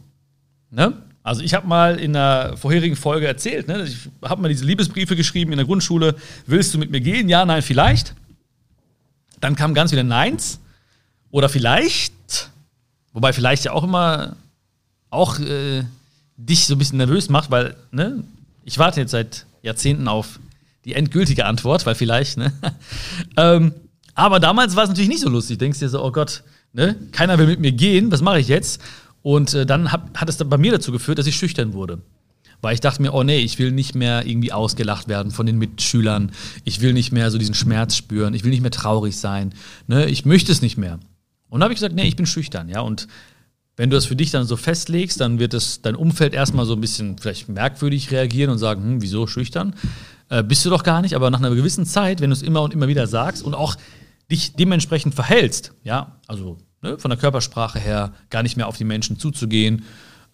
Ne? 0.71 0.93
Also 1.21 1.43
ich 1.43 1.53
habe 1.53 1.67
mal 1.67 1.99
in 1.99 2.13
der 2.13 2.57
vorherigen 2.57 2.95
Folge 2.95 3.27
erzählt, 3.27 3.67
ne? 3.67 3.83
ich 3.83 4.09
habe 4.23 4.41
mal 4.41 4.47
diese 4.47 4.65
Liebesbriefe 4.65 5.15
geschrieben 5.15 5.51
in 5.51 5.57
der 5.57 5.67
Grundschule. 5.67 6.15
Willst 6.47 6.73
du 6.73 6.79
mit 6.79 6.89
mir 6.89 7.01
gehen? 7.01 7.29
Ja, 7.29 7.45
nein, 7.45 7.61
vielleicht. 7.61 8.15
Dann 9.39 9.55
kamen 9.55 9.75
ganz 9.75 9.91
viele 9.91 10.03
Neins. 10.03 10.61
Oder 11.29 11.47
vielleicht. 11.47 12.49
Wobei 13.13 13.33
vielleicht 13.33 13.65
ja 13.65 13.73
auch 13.73 13.83
immer 13.83 14.35
auch 15.09 15.39
äh, 15.39 15.83
dich 16.37 16.65
so 16.65 16.75
ein 16.75 16.77
bisschen 16.77 16.97
nervös 16.97 17.29
macht, 17.29 17.51
weil, 17.51 17.75
ne, 17.91 18.23
ich 18.63 18.77
warte 18.77 19.01
jetzt 19.01 19.11
seit 19.11 19.45
Jahrzehnten 19.61 20.07
auf 20.07 20.39
die 20.85 20.93
endgültige 20.93 21.45
Antwort, 21.45 21.85
weil 21.85 21.95
vielleicht, 21.95 22.37
ne? 22.37 22.53
ähm, 23.37 23.73
aber 24.15 24.39
damals 24.39 24.75
war 24.75 24.83
es 24.83 24.89
natürlich 24.89 25.09
nicht 25.09 25.21
so 25.21 25.29
lustig. 25.29 25.57
Du 25.57 25.65
denkst 25.65 25.79
dir 25.79 25.89
so, 25.89 26.03
oh 26.03 26.11
Gott, 26.11 26.43
ne, 26.73 26.95
keiner 27.11 27.37
will 27.37 27.47
mit 27.47 27.59
mir 27.59 27.71
gehen, 27.71 28.11
was 28.11 28.21
mache 28.21 28.39
ich 28.39 28.47
jetzt? 28.47 28.81
Und 29.21 29.53
äh, 29.53 29.65
dann 29.65 29.91
hab, 29.91 30.17
hat 30.17 30.29
es 30.29 30.37
dann 30.37 30.49
bei 30.49 30.57
mir 30.57 30.71
dazu 30.71 30.91
geführt, 30.91 31.19
dass 31.19 31.27
ich 31.27 31.35
schüchtern 31.35 31.73
wurde. 31.73 31.99
Weil 32.61 32.73
ich 32.73 32.81
dachte 32.81 33.01
mir, 33.01 33.13
oh 33.13 33.23
nee, 33.23 33.39
ich 33.39 33.57
will 33.57 33.71
nicht 33.71 33.95
mehr 33.95 34.25
irgendwie 34.25 34.51
ausgelacht 34.51 35.07
werden 35.07 35.31
von 35.31 35.45
den 35.45 35.57
Mitschülern. 35.57 36.31
Ich 36.65 36.81
will 36.81 36.91
nicht 36.93 37.11
mehr 37.11 37.31
so 37.31 37.37
diesen 37.37 37.55
Schmerz 37.55 37.95
spüren. 37.95 38.33
Ich 38.33 38.43
will 38.43 38.51
nicht 38.51 38.61
mehr 38.61 38.71
traurig 38.71 39.17
sein. 39.17 39.53
Ne? 39.87 40.07
Ich 40.07 40.25
möchte 40.25 40.51
es 40.51 40.61
nicht 40.61 40.77
mehr. 40.77 40.99
Und 41.49 41.59
dann 41.59 41.63
habe 41.63 41.73
ich 41.73 41.79
gesagt, 41.79 41.95
nee, 41.95 42.07
ich 42.07 42.17
bin 42.17 42.25
schüchtern, 42.25 42.67
ja. 42.67 42.81
Und 42.81 43.07
wenn 43.79 43.89
du 43.89 43.95
das 43.95 44.07
für 44.07 44.17
dich 44.17 44.29
dann 44.29 44.43
so 44.43 44.57
festlegst, 44.57 45.21
dann 45.21 45.39
wird 45.39 45.53
es 45.53 45.81
dein 45.81 45.95
Umfeld 45.95 46.33
erstmal 46.33 46.65
so 46.65 46.73
ein 46.73 46.81
bisschen 46.81 47.17
vielleicht 47.17 47.47
merkwürdig 47.47 48.11
reagieren 48.11 48.51
und 48.51 48.57
sagen, 48.57 48.83
hm, 48.83 49.01
wieso 49.01 49.25
schüchtern? 49.25 49.73
Äh, 50.27 50.43
bist 50.43 50.65
du 50.65 50.69
doch 50.69 50.83
gar 50.83 51.01
nicht, 51.01 51.15
aber 51.15 51.29
nach 51.29 51.39
einer 51.39 51.55
gewissen 51.55 51.85
Zeit, 51.85 52.19
wenn 52.19 52.29
du 52.29 52.33
es 52.33 52.41
immer 52.41 52.61
und 52.61 52.73
immer 52.73 52.89
wieder 52.89 53.07
sagst 53.07 53.41
und 53.41 53.53
auch 53.53 53.77
dich 54.29 54.53
dementsprechend 54.53 55.15
verhältst, 55.15 55.71
ja, 55.85 56.17
also 56.27 56.57
ne, 56.81 56.99
von 56.99 57.07
der 57.07 57.17
Körpersprache 57.17 57.79
her 57.79 58.11
gar 58.29 58.43
nicht 58.43 58.57
mehr 58.57 58.67
auf 58.67 58.75
die 58.75 58.83
Menschen 58.83 59.17
zuzugehen, 59.17 59.85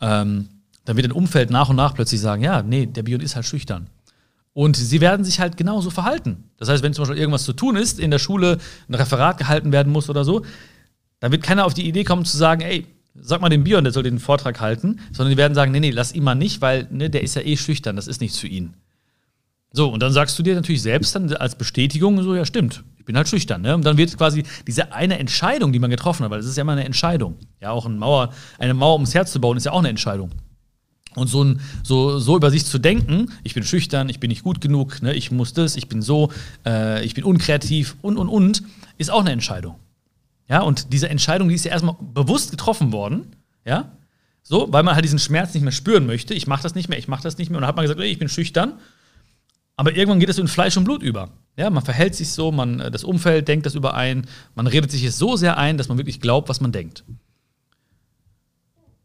ähm, 0.01 0.50
dann 0.86 0.95
wird 0.95 1.06
dein 1.06 1.12
Umfeld 1.12 1.51
nach 1.51 1.69
und 1.69 1.75
nach 1.75 1.94
plötzlich 1.94 2.21
sagen, 2.21 2.42
ja, 2.42 2.63
nee, 2.63 2.88
der 2.88 3.03
Bion 3.03 3.21
ist 3.21 3.36
halt 3.36 3.45
schüchtern. 3.45 3.92
Und 4.53 4.75
sie 4.75 5.01
werden 5.01 5.24
sich 5.24 5.39
halt 5.39 5.56
genauso 5.56 5.92
verhalten. 5.92 6.45
Das 6.57 6.68
heißt, 6.68 6.81
wenn 6.81 6.95
zum 6.95 7.03
Beispiel 7.03 7.19
irgendwas 7.19 7.44
zu 7.44 7.53
tun 7.53 7.75
ist, 7.75 8.00
in 8.00 8.09
der 8.09 8.18
Schule 8.18 8.57
ein 8.89 8.95
Referat 8.95 9.38
gehalten 9.38 9.71
werden 9.71 9.94
muss 9.94 10.09
oder 10.09 10.24
so, 10.25 10.44
dann 11.19 11.31
wird 11.31 11.44
keiner 11.44 11.65
auf 11.65 11.75
die 11.75 11.88
Idee 11.88 12.03
kommen 12.03 12.25
zu 12.25 12.38
sagen, 12.38 12.62
ey, 12.62 12.88
sag 13.20 13.42
mal 13.42 13.50
dem 13.50 13.64
Bion, 13.64 13.84
der 13.84 13.94
soll 13.94 14.04
den 14.04 14.20
Vortrag 14.20 14.60
halten, 14.60 15.00
sondern 15.12 15.32
die 15.32 15.38
werden 15.38 15.56
sagen, 15.56 15.72
nee, 15.72 15.80
nee, 15.80 15.92
lass 15.92 16.14
ihn 16.14 16.24
mal 16.24 16.36
nicht, 16.36 16.62
weil 16.62 16.88
ne, 16.92 17.10
der 17.10 17.24
ist 17.24 17.36
ja 17.36 17.42
eh 17.42 17.58
schüchtern, 17.58 17.96
das 17.96 18.08
ist 18.08 18.22
nichts 18.22 18.38
für 18.38 18.48
ihn. 18.48 18.76
So, 19.72 19.90
und 19.90 20.02
dann 20.02 20.14
sagst 20.14 20.40
du 20.40 20.44
dir 20.44 20.56
natürlich 20.56 20.81
selbst 20.81 21.16
dann 21.16 21.34
als 21.34 21.56
Bestätigung 21.56 22.22
so, 22.24 22.34
ja, 22.34 22.45
stimmt, 22.45 22.84
ich 22.98 23.06
bin 23.06 23.18
halt 23.18 23.28
schüchtern. 23.28 23.62
Ne? 23.62 23.76
Und 23.76 23.86
dann 23.86 23.98
wird 23.98 24.18
quasi 24.18 24.44
diese 24.66 24.94
eine 24.94 25.19
Entscheidung, 25.19 25.74
die 25.74 25.80
man 25.80 25.90
getroffen 25.90 26.24
hat, 26.24 26.31
weil 26.31 26.40
es 26.40 26.45
ist 26.45 26.56
ja 26.56 26.62
immer 26.62 26.72
eine 26.72 26.86
Entscheidung. 26.86 27.36
Ja, 27.62 27.72
auch 27.72 27.86
eine 27.86 27.95
Mauer, 27.95 28.34
eine 28.57 28.74
Mauer 28.74 28.94
ums 28.94 29.14
Herz 29.14 29.31
zu 29.31 29.42
bauen, 29.42 29.57
ist 29.57 29.66
ja 29.66 29.74
auch 29.74 29.80
eine 29.80 29.90
Entscheidung. 29.90 30.31
Und 31.16 31.28
so, 31.28 31.44
ein, 31.44 31.62
so, 31.84 32.19
so 32.19 32.36
über 32.36 32.52
sich 32.52 32.66
zu 32.66 32.80
denken, 32.80 33.31
ich 33.44 33.54
bin 33.54 33.64
schüchtern, 33.64 34.10
ich 34.10 34.19
bin 34.19 34.30
nicht 34.30 34.44
gut 34.44 34.60
genug, 34.60 35.02
ne, 35.02 35.14
ich 35.14 35.31
muss 35.31 35.54
das, 35.54 35.76
ich 35.76 35.88
bin 35.88 36.02
so, 36.02 36.31
äh, 36.66 37.06
ich 37.06 37.14
bin 37.14 37.24
unkreativ 37.24 37.95
und, 38.02 38.18
und, 38.18 38.28
und, 38.28 38.64
ist 38.98 39.12
auch 39.12 39.22
eine 39.22 39.31
Entscheidung. 39.31 39.76
Ja, 40.47 40.61
und 40.61 40.94
diese 40.94 41.09
Entscheidung, 41.09 41.49
die 41.49 41.56
ist 41.56 41.66
ja 41.66 41.71
erstmal 41.71 41.95
bewusst 41.99 42.52
getroffen 42.52 42.92
worden, 42.92 43.35
ja, 43.66 43.92
so, 44.47 44.68
weil 44.71 44.83
man 44.83 44.94
halt 44.94 45.04
diesen 45.04 45.18
Schmerz 45.18 45.56
nicht 45.56 45.64
mehr 45.64 45.71
spüren 45.71 46.06
möchte. 46.06 46.35
Ich 46.35 46.45
mache 46.45 46.61
das 46.61 46.75
nicht 46.75 46.87
mehr, 46.87 46.99
ich 46.99 47.07
mache 47.07 47.23
das 47.23 47.40
nicht 47.40 47.49
mehr. 47.49 47.57
Und 47.57 47.61
dann 47.61 47.69
hat 47.69 47.75
man 47.75 47.83
gesagt, 47.83 47.99
ich 47.99 48.19
bin 48.19 48.30
schüchtern. 48.30 48.73
Aber 49.75 49.95
irgendwann 49.95 50.19
geht 50.19 50.30
es 50.30 50.37
in 50.37 50.47
Fleisch 50.47 50.78
und 50.78 50.83
Blut 50.83 51.02
über. 51.02 51.31
Ja, 51.57 51.71
man 51.71 51.83
verhält 51.83 52.14
sich 52.14 52.31
so, 52.31 52.52
man, 52.52 52.80
äh, 52.80 52.92
das 52.92 53.04
Umfeld 53.04 53.47
denkt 53.47 53.66
das 53.66 53.73
überein, 53.73 54.28
man 54.54 54.68
redet 54.68 54.92
sich 54.92 55.04
es 55.04 55.18
so 55.18 55.35
sehr 55.35 55.57
ein, 55.57 55.78
dass 55.78 55.87
man 55.87 55.97
wirklich 55.97 56.21
glaubt, 56.21 56.47
was 56.47 56.61
man 56.61 56.71
denkt. 56.71 57.04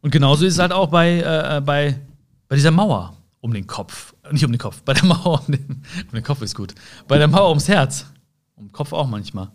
Und 0.01 0.11
genauso 0.11 0.45
ist 0.45 0.53
es 0.53 0.59
halt 0.59 0.71
auch 0.71 0.87
bei, 0.87 1.21
äh, 1.21 1.61
bei, 1.61 1.99
bei 2.47 2.55
dieser 2.55 2.71
Mauer 2.71 3.17
um 3.39 3.53
den 3.53 3.65
Kopf. 3.65 4.13
Nicht 4.31 4.45
um 4.45 4.51
den 4.51 4.59
Kopf, 4.59 4.83
bei 4.83 4.93
der 4.93 5.05
Mauer 5.05 5.43
um 5.47 5.51
den, 5.51 5.83
um 6.07 6.13
den 6.13 6.23
Kopf 6.23 6.41
ist 6.43 6.55
gut. 6.55 6.75
Bei 7.07 7.17
der 7.17 7.27
Mauer 7.27 7.49
ums 7.49 7.67
Herz. 7.67 8.05
Um 8.55 8.65
den 8.65 8.71
Kopf 8.71 8.93
auch 8.93 9.07
manchmal. 9.07 9.49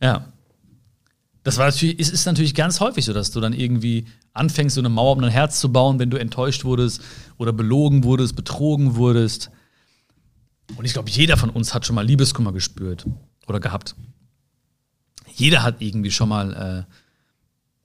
Ja. 0.00 0.26
Das 1.46 1.58
war 1.58 1.66
natürlich, 1.66 2.00
ist, 2.00 2.12
ist 2.12 2.26
natürlich 2.26 2.56
ganz 2.56 2.80
häufig 2.80 3.04
so, 3.04 3.12
dass 3.12 3.30
du 3.30 3.38
dann 3.38 3.52
irgendwie 3.52 4.06
anfängst, 4.32 4.74
so 4.74 4.80
eine 4.80 4.88
Mauer 4.88 5.12
um 5.12 5.22
dein 5.22 5.30
Herz 5.30 5.60
zu 5.60 5.70
bauen, 5.70 6.00
wenn 6.00 6.10
du 6.10 6.16
enttäuscht 6.16 6.64
wurdest 6.64 7.00
oder 7.38 7.52
belogen 7.52 8.02
wurdest, 8.02 8.34
betrogen 8.34 8.96
wurdest. 8.96 9.52
Und 10.76 10.86
ich 10.86 10.92
glaube, 10.92 11.08
jeder 11.08 11.36
von 11.36 11.50
uns 11.50 11.72
hat 11.72 11.86
schon 11.86 11.94
mal 11.94 12.04
Liebeskummer 12.04 12.52
gespürt 12.52 13.06
oder 13.46 13.60
gehabt. 13.60 13.94
Jeder 15.36 15.62
hat 15.62 15.76
irgendwie 15.82 16.10
schon 16.10 16.30
mal, 16.30 16.86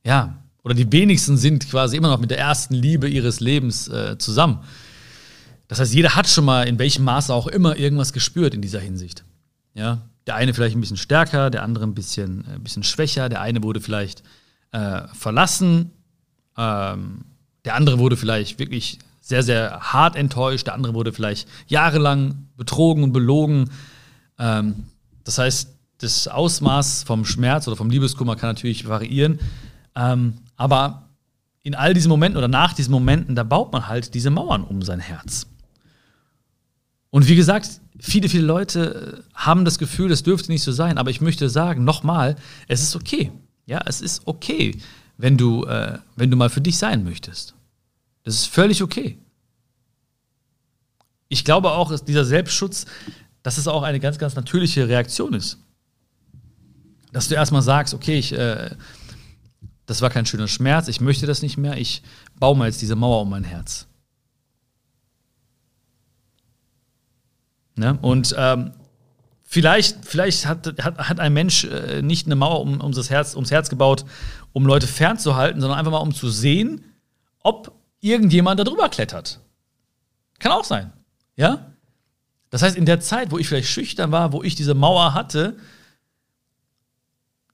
äh, 0.03 0.10
ja, 0.10 0.44
oder 0.63 0.74
die 0.74 0.91
wenigsten 0.91 1.38
sind 1.38 1.70
quasi 1.70 1.98
immer 1.98 2.10
noch 2.10 2.20
mit 2.20 2.32
der 2.32 2.39
ersten 2.39 2.74
Liebe 2.74 3.08
ihres 3.08 3.41
Lebens 3.41 3.88
äh, 3.88 4.18
zusammen. 4.18 4.63
Das 5.68 5.80
heißt, 5.80 5.94
jeder 5.94 6.15
hat 6.15 6.27
schon 6.27 6.46
mal 6.46 6.68
in 6.68 6.80
welchem 6.80 7.03
Maße 7.03 7.32
auch 7.32 7.46
immer 7.46 7.77
irgendwas 7.77 8.12
gespürt 8.12 8.56
in 8.56 8.63
dieser 8.63 8.80
Hinsicht. 8.80 9.24
Ja, 9.75 10.10
der 10.27 10.35
eine 10.35 10.53
vielleicht 10.53 10.75
ein 10.75 10.81
bisschen 10.81 10.97
stärker, 10.97 11.49
der 11.49 11.63
andere 11.63 11.85
ein 11.85 11.93
bisschen, 11.93 12.45
äh, 12.45 12.55
ein 12.55 12.63
bisschen 12.63 12.83
schwächer, 12.83 13.29
der 13.29 13.41
eine 13.41 13.63
wurde 13.63 13.81
vielleicht 13.81 14.23
äh, 14.71 15.07
verlassen, 15.13 15.91
ähm, 16.57 17.25
Der 17.63 17.75
andere 17.75 17.99
wurde 17.99 18.17
vielleicht 18.17 18.59
wirklich 18.59 18.99
sehr, 19.21 19.43
sehr 19.43 19.79
hart 19.79 20.15
enttäuscht. 20.15 20.67
Der 20.67 20.73
andere 20.73 20.93
wurde 20.93 21.13
vielleicht 21.13 21.47
jahrelang 21.67 22.47
betrogen 22.57 23.03
und 23.03 23.13
belogen. 23.13 23.69
Ähm, 24.39 24.87
das 25.23 25.37
heißt, 25.37 25.69
das 25.99 26.27
Ausmaß 26.27 27.03
vom 27.03 27.25
Schmerz 27.25 27.67
oder 27.67 27.77
vom 27.77 27.89
Liebeskummer 27.89 28.35
kann 28.35 28.49
natürlich 28.49 28.87
variieren. 28.87 29.39
Ähm, 29.95 30.39
aber 30.57 31.09
in 31.61 31.75
all 31.75 31.93
diesen 31.93 32.09
Momenten 32.09 32.37
oder 32.37 32.47
nach 32.47 32.73
diesen 32.73 32.91
Momenten, 32.91 33.35
da 33.35 33.43
baut 33.43 33.71
man 33.71 33.87
halt 33.87 34.15
diese 34.15 34.31
Mauern 34.31 34.63
um 34.63 34.81
sein 34.81 34.99
Herz. 34.99 35.45
Und 37.12 37.27
wie 37.27 37.36
gesagt, 37.36 37.70
viele, 38.00 38.30
viele 38.30 38.46
Leute 38.46 39.24
haben 39.36 39.65
das 39.65 39.77
Gefühl, 39.77 40.10
das 40.10 40.24
dürfte 40.24 40.51
nicht 40.51 40.63
so 40.63 40.72
sein. 40.72 40.98
Aber 40.98 41.12
ich 41.12 41.22
möchte 41.22 41.50
sagen, 41.50 41.84
nochmal, 41.84 42.36
es 42.68 42.82
ist 42.82 42.96
okay. 42.96 43.32
Ja, 43.68 43.82
es 43.86 44.01
ist 44.01 44.24
okay, 44.25 44.77
wenn 45.18 45.38
du, 45.38 45.65
äh, 45.65 46.00
wenn 46.15 46.32
du 46.32 46.38
mal 46.38 46.50
für 46.50 46.62
dich 46.62 46.77
sein 46.77 47.03
möchtest. 47.03 47.53
Das 48.24 48.36
ist 48.36 48.46
völlig 48.48 48.82
okay. 48.82 49.18
Ich 51.27 51.46
glaube 51.46 51.72
auch, 51.72 51.89
dass 51.89 52.03
dieser 52.03 52.25
Selbstschutz, 52.25 52.86
dass 53.44 53.58
es 53.58 53.68
auch 53.68 53.84
eine 53.84 54.00
ganz, 54.00 54.18
ganz 54.18 54.36
natürliche 54.36 54.88
Reaktion 54.88 55.34
ist. 55.34 55.58
Dass 57.12 57.27
du 57.27 57.36
erstmal 57.36 57.62
sagst, 57.62 57.94
okay, 57.94 58.18
ich, 58.18 58.34
äh, 58.34 58.72
das 59.86 60.01
war 60.01 60.10
kein 60.10 60.25
schöner 60.25 60.48
Schmerz, 60.48 60.88
ich 60.88 61.01
möchte 61.01 61.25
das 61.25 61.41
nicht 61.41 61.58
mehr, 61.58 61.77
ich 61.77 62.03
baue 62.39 62.58
mal 62.58 62.68
jetzt 62.68 62.82
diese 62.82 62.96
Mauer 62.96 63.22
um 63.22 63.30
mein 63.30 63.44
Herz. 63.44 63.88
Ne? 67.75 67.97
Und 68.01 68.35
ähm, 68.37 68.71
vielleicht, 69.43 70.05
vielleicht 70.05 70.45
hat, 70.45 70.67
hat, 70.81 70.97
hat 70.97 71.19
ein 71.19 71.33
Mensch 71.33 71.65
äh, 71.65 72.01
nicht 72.01 72.25
eine 72.25 72.35
Mauer 72.35 72.61
um, 72.61 72.79
um 72.81 72.91
das 72.91 73.09
Herz, 73.09 73.35
ums 73.35 73.51
Herz 73.51 73.69
gebaut, 73.69 74.05
um 74.53 74.65
Leute 74.65 74.87
fernzuhalten, 74.87 75.61
sondern 75.61 75.79
einfach 75.79 75.91
mal 75.91 75.99
um 75.99 76.13
zu 76.13 76.29
sehen, 76.29 76.83
ob 77.39 77.73
irgendjemand 77.99 78.59
da 78.59 78.63
drüber 78.63 78.89
klettert. 78.89 79.39
Kann 80.39 80.51
auch 80.51 80.63
sein. 80.63 80.91
Ja? 81.35 81.71
Das 82.49 82.61
heißt, 82.61 82.75
in 82.75 82.85
der 82.85 82.99
Zeit, 82.99 83.31
wo 83.31 83.37
ich 83.37 83.47
vielleicht 83.47 83.69
schüchtern 83.69 84.11
war, 84.11 84.33
wo 84.33 84.43
ich 84.43 84.55
diese 84.55 84.73
Mauer 84.73 85.13
hatte, 85.13 85.57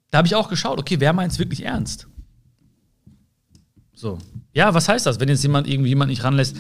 da 0.10 0.20
habe 0.20 0.28
ich 0.28 0.36
auch 0.36 0.50
geschaut, 0.50 0.80
okay, 0.80 1.00
wer 1.00 1.14
meint 1.14 1.34
es 1.34 1.40
wirklich 1.40 1.64
ernst? 1.64 2.08
So. 3.94 4.20
Ja, 4.54 4.74
was 4.74 4.88
heißt 4.88 5.06
das, 5.06 5.20
wenn 5.20 5.30
jetzt 5.30 5.44
jemand 5.44 5.68
irgendwie 5.68 5.90
jemand 5.90 6.10
nicht 6.10 6.24
ranlässt? 6.24 6.56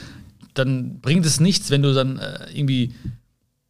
Dann 0.53 0.99
bringt 0.99 1.25
es 1.25 1.39
nichts, 1.39 1.69
wenn 1.69 1.81
du 1.81 1.93
dann 1.93 2.19
äh, 2.19 2.51
irgendwie 2.51 2.93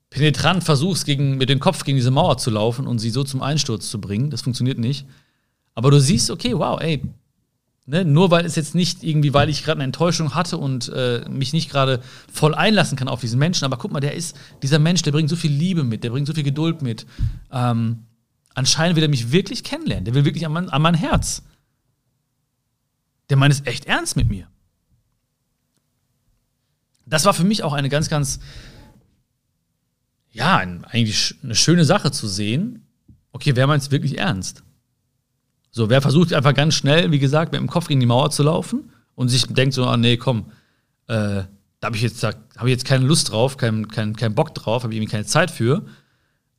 penetrant 0.09 0.63
versuchst, 0.63 1.05
gegen, 1.05 1.37
mit 1.37 1.49
dem 1.49 1.59
Kopf 1.59 1.83
gegen 1.83 1.97
diese 1.97 2.11
Mauer 2.11 2.37
zu 2.37 2.49
laufen 2.49 2.87
und 2.87 2.99
sie 2.99 3.09
so 3.09 3.23
zum 3.23 3.41
Einsturz 3.41 3.89
zu 3.89 3.99
bringen. 3.99 4.29
Das 4.29 4.41
funktioniert 4.41 4.79
nicht. 4.79 5.05
Aber 5.75 5.91
du 5.91 5.99
siehst, 5.99 6.31
okay, 6.31 6.53
wow, 6.57 6.79
ey, 6.81 7.03
ne, 7.85 8.05
nur 8.05 8.31
weil 8.31 8.45
es 8.45 8.55
jetzt 8.55 8.75
nicht 8.75 9.03
irgendwie, 9.03 9.33
weil 9.33 9.49
ich 9.49 9.63
gerade 9.63 9.77
eine 9.77 9.85
Enttäuschung 9.85 10.35
hatte 10.35 10.57
und 10.57 10.89
äh, 10.89 11.25
mich 11.29 11.53
nicht 11.53 11.69
gerade 11.69 12.01
voll 12.31 12.55
einlassen 12.55 12.97
kann 12.97 13.07
auf 13.07 13.21
diesen 13.21 13.39
Menschen, 13.39 13.65
aber 13.65 13.77
guck 13.77 13.91
mal, 13.91 13.99
der 13.99 14.13
ist, 14.13 14.35
dieser 14.61 14.79
Mensch, 14.79 15.01
der 15.01 15.11
bringt 15.11 15.29
so 15.29 15.35
viel 15.35 15.51
Liebe 15.51 15.83
mit, 15.83 16.03
der 16.03 16.11
bringt 16.11 16.27
so 16.27 16.33
viel 16.33 16.43
Geduld 16.43 16.81
mit. 16.81 17.05
Ähm, 17.51 18.05
anscheinend 18.53 18.95
will 18.95 19.03
er 19.03 19.09
mich 19.09 19.31
wirklich 19.31 19.63
kennenlernen, 19.63 20.05
der 20.05 20.13
will 20.13 20.25
wirklich 20.25 20.45
an 20.45 20.51
mein, 20.51 20.69
an 20.69 20.81
mein 20.81 20.95
Herz. 20.95 21.43
Der 23.29 23.37
meint 23.37 23.53
es 23.53 23.65
echt 23.65 23.85
ernst 23.85 24.15
mit 24.15 24.29
mir. 24.29 24.47
Das 27.05 27.25
war 27.25 27.33
für 27.33 27.43
mich 27.43 27.63
auch 27.63 27.73
eine 27.73 27.89
ganz, 27.89 28.09
ganz 28.09 28.39
ja, 30.37 30.57
eigentlich 30.57 31.35
eine 31.43 31.55
schöne 31.55 31.83
Sache 31.83 32.11
zu 32.11 32.27
sehen. 32.27 32.85
Okay, 33.31 33.55
wer 33.55 33.65
meint 33.65 33.81
es 33.81 33.91
wirklich 33.91 34.19
ernst? 34.19 34.63
So, 35.71 35.89
wer 35.89 36.01
versucht 36.01 36.31
einfach 36.31 36.53
ganz 36.53 36.75
schnell, 36.75 37.11
wie 37.11 37.19
gesagt, 37.19 37.51
mit 37.51 37.59
dem 37.59 37.67
Kopf 37.67 37.87
gegen 37.87 37.99
die 37.99 38.05
Mauer 38.05 38.29
zu 38.29 38.43
laufen 38.43 38.91
und 39.15 39.29
sich 39.29 39.47
denkt 39.47 39.73
so, 39.73 39.85
ah, 39.85 39.97
nee, 39.97 40.17
komm, 40.17 40.51
äh, 41.07 41.43
da 41.79 41.85
habe 41.85 41.95
ich 41.95 42.03
jetzt 42.03 42.23
hab 42.23 42.35
ich 42.63 42.69
jetzt 42.69 42.85
keine 42.85 43.05
Lust 43.05 43.31
drauf, 43.31 43.57
keinen 43.57 43.87
kein, 43.87 44.15
kein 44.15 44.35
Bock 44.35 44.53
drauf, 44.53 44.83
habe 44.83 44.93
ich 44.93 44.97
irgendwie 44.97 45.11
keine 45.11 45.25
Zeit 45.25 45.49
für. 45.49 45.85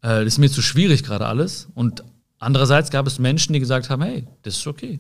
Äh, 0.03 0.25
das 0.25 0.27
ist 0.27 0.39
mir 0.39 0.51
zu 0.51 0.63
schwierig 0.63 1.05
gerade 1.05 1.27
alles. 1.27 1.69
Und 1.75 2.03
andererseits 2.39 2.91
gab 2.91 3.07
es 3.07 3.21
Menschen, 3.21 3.53
die 3.53 3.61
gesagt 3.61 3.91
haben, 3.91 4.03
hey, 4.03 4.27
das 4.43 4.57
ist 4.57 4.67
okay. 4.67 4.99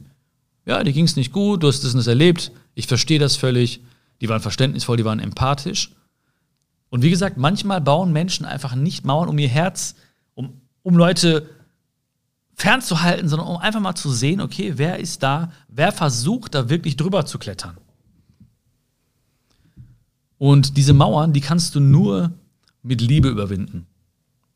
Ja, 0.66 0.82
dir 0.84 0.92
ging 0.92 1.04
es 1.04 1.16
nicht 1.16 1.32
gut, 1.32 1.62
du 1.62 1.68
hast 1.68 1.82
das 1.82 1.92
und 1.92 1.98
das 1.98 2.06
erlebt, 2.06 2.52
ich 2.74 2.86
verstehe 2.86 3.18
das 3.18 3.36
völlig. 3.36 3.80
Die 4.20 4.28
waren 4.28 4.40
verständnisvoll, 4.40 4.96
die 4.96 5.04
waren 5.04 5.20
empathisch. 5.20 5.90
Und 6.90 7.02
wie 7.02 7.10
gesagt, 7.10 7.36
manchmal 7.36 7.80
bauen 7.80 8.12
Menschen 8.12 8.46
einfach 8.46 8.74
nicht 8.74 9.04
Mauern 9.04 9.28
um 9.28 9.38
ihr 9.38 9.48
Herz, 9.48 9.94
um, 10.34 10.60
um 10.82 10.96
Leute 10.96 11.48
fernzuhalten, 12.54 13.28
sondern 13.28 13.48
um 13.48 13.56
einfach 13.58 13.80
mal 13.80 13.94
zu 13.94 14.10
sehen, 14.10 14.40
okay, 14.40 14.74
wer 14.76 14.98
ist 14.98 15.22
da, 15.22 15.52
wer 15.68 15.92
versucht 15.92 16.54
da 16.54 16.68
wirklich 16.68 16.96
drüber 16.96 17.24
zu 17.24 17.38
klettern. 17.38 17.76
Und 20.38 20.76
diese 20.76 20.92
Mauern, 20.92 21.32
die 21.32 21.40
kannst 21.40 21.74
du 21.74 21.80
nur 21.80 22.32
mit 22.82 23.00
Liebe 23.00 23.28
überwinden. 23.28 23.86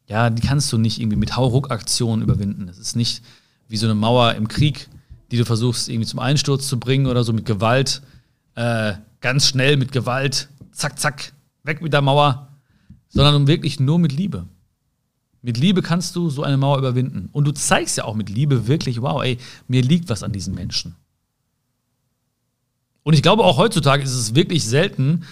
Ja, 0.08 0.30
die 0.30 0.42
kannst 0.42 0.72
du 0.72 0.78
nicht 0.78 1.00
irgendwie 1.00 1.16
mit 1.16 1.36
Hauruck-Aktionen 1.36 2.22
überwinden. 2.22 2.68
Es 2.68 2.78
ist 2.78 2.96
nicht 2.96 3.22
wie 3.68 3.76
so 3.76 3.86
eine 3.86 3.94
Mauer 3.94 4.34
im 4.34 4.48
Krieg, 4.48 4.88
die 5.30 5.36
du 5.36 5.44
versuchst 5.44 5.88
irgendwie 5.88 6.08
zum 6.08 6.18
Einsturz 6.18 6.68
zu 6.68 6.78
bringen 6.78 7.06
oder 7.06 7.24
so 7.24 7.32
mit 7.32 7.46
Gewalt, 7.46 8.02
äh, 8.54 8.94
ganz 9.20 9.46
schnell 9.46 9.76
mit 9.76 9.92
Gewalt, 9.92 10.48
zack, 10.72 10.98
zack, 10.98 11.32
weg 11.64 11.82
mit 11.82 11.92
der 11.92 12.02
Mauer, 12.02 12.48
sondern 13.08 13.46
wirklich 13.46 13.80
nur 13.80 13.98
mit 13.98 14.12
Liebe. 14.12 14.46
Mit 15.42 15.58
Liebe 15.58 15.82
kannst 15.82 16.14
du 16.14 16.30
so 16.30 16.44
eine 16.44 16.56
Mauer 16.56 16.78
überwinden. 16.78 17.28
Und 17.32 17.44
du 17.44 17.52
zeigst 17.52 17.96
ja 17.96 18.04
auch 18.04 18.14
mit 18.14 18.28
Liebe 18.28 18.68
wirklich, 18.68 19.02
wow, 19.02 19.22
ey, 19.22 19.38
mir 19.66 19.82
liegt 19.82 20.08
was 20.08 20.22
an 20.22 20.32
diesen 20.32 20.54
Menschen. 20.54 20.94
Und 23.02 23.14
ich 23.14 23.22
glaube, 23.22 23.42
auch 23.42 23.58
heutzutage 23.58 24.04
ist 24.04 24.14
es 24.14 24.36
wirklich 24.36 24.64
selten, 24.64 25.24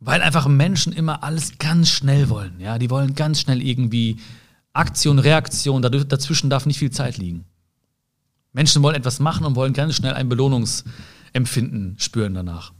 weil 0.00 0.22
einfach 0.22 0.48
Menschen 0.48 0.92
immer 0.92 1.22
alles 1.22 1.58
ganz 1.58 1.90
schnell 1.90 2.28
wollen. 2.28 2.60
Ja, 2.60 2.78
die 2.78 2.90
wollen 2.90 3.14
ganz 3.14 3.40
schnell 3.40 3.62
irgendwie 3.62 4.18
Aktion, 4.72 5.18
Reaktion, 5.18 5.82
dazwischen 5.82 6.50
darf 6.50 6.66
nicht 6.66 6.78
viel 6.78 6.90
Zeit 6.90 7.18
liegen. 7.18 7.44
Menschen 8.52 8.82
wollen 8.82 8.96
etwas 8.96 9.20
machen 9.20 9.46
und 9.46 9.54
wollen 9.54 9.72
ganz 9.72 9.94
schnell 9.94 10.14
ein 10.14 10.28
Belohnungsempfinden 10.28 11.96
spüren 11.98 12.34
danach. 12.34 12.72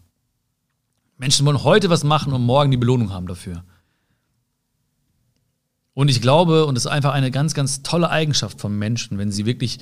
Menschen 1.19 1.45
wollen 1.45 1.63
heute 1.63 1.91
was 1.91 2.05
machen 2.05 2.33
und 2.33 2.43
morgen 2.43 2.71
die 2.71 2.77
Belohnung 2.77 3.13
haben 3.13 3.27
dafür. 3.27 3.65
Und 5.95 6.09
ich 6.09 6.23
glaube, 6.23 6.65
und 6.65 6.77
das 6.77 6.85
ist 6.85 6.91
einfach 6.91 7.13
eine 7.13 7.33
ganz, 7.33 7.55
ganz 7.55 7.83
tolle 7.83 8.09
Eigenschaft 8.09 8.61
von 8.61 8.79
Menschen, 8.79 9.19
wenn 9.19 9.33
sie 9.33 9.47
wirklich 9.47 9.81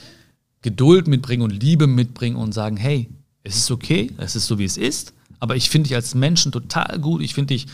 Geduld 0.63 1.07
mitbringen 1.07 1.43
und 1.43 1.51
Liebe 1.51 1.87
mitbringen 1.87 2.37
und 2.37 2.53
sagen, 2.53 2.79
hey, 2.79 3.11
es 3.45 3.57
ist 3.57 3.71
okay, 3.71 4.13
es 4.17 4.35
ist 4.35 4.47
so, 4.47 4.59
wie 4.59 4.65
es 4.65 4.79
ist, 4.79 5.13
aber 5.39 5.57
ich 5.57 5.69
finde 5.69 5.89
dich 5.89 5.95
als 5.95 6.15
Menschen 6.15 6.53
total 6.53 6.99
gut, 6.99 7.21
ich 7.21 7.35
finde 7.35 7.55
dich 7.55 7.67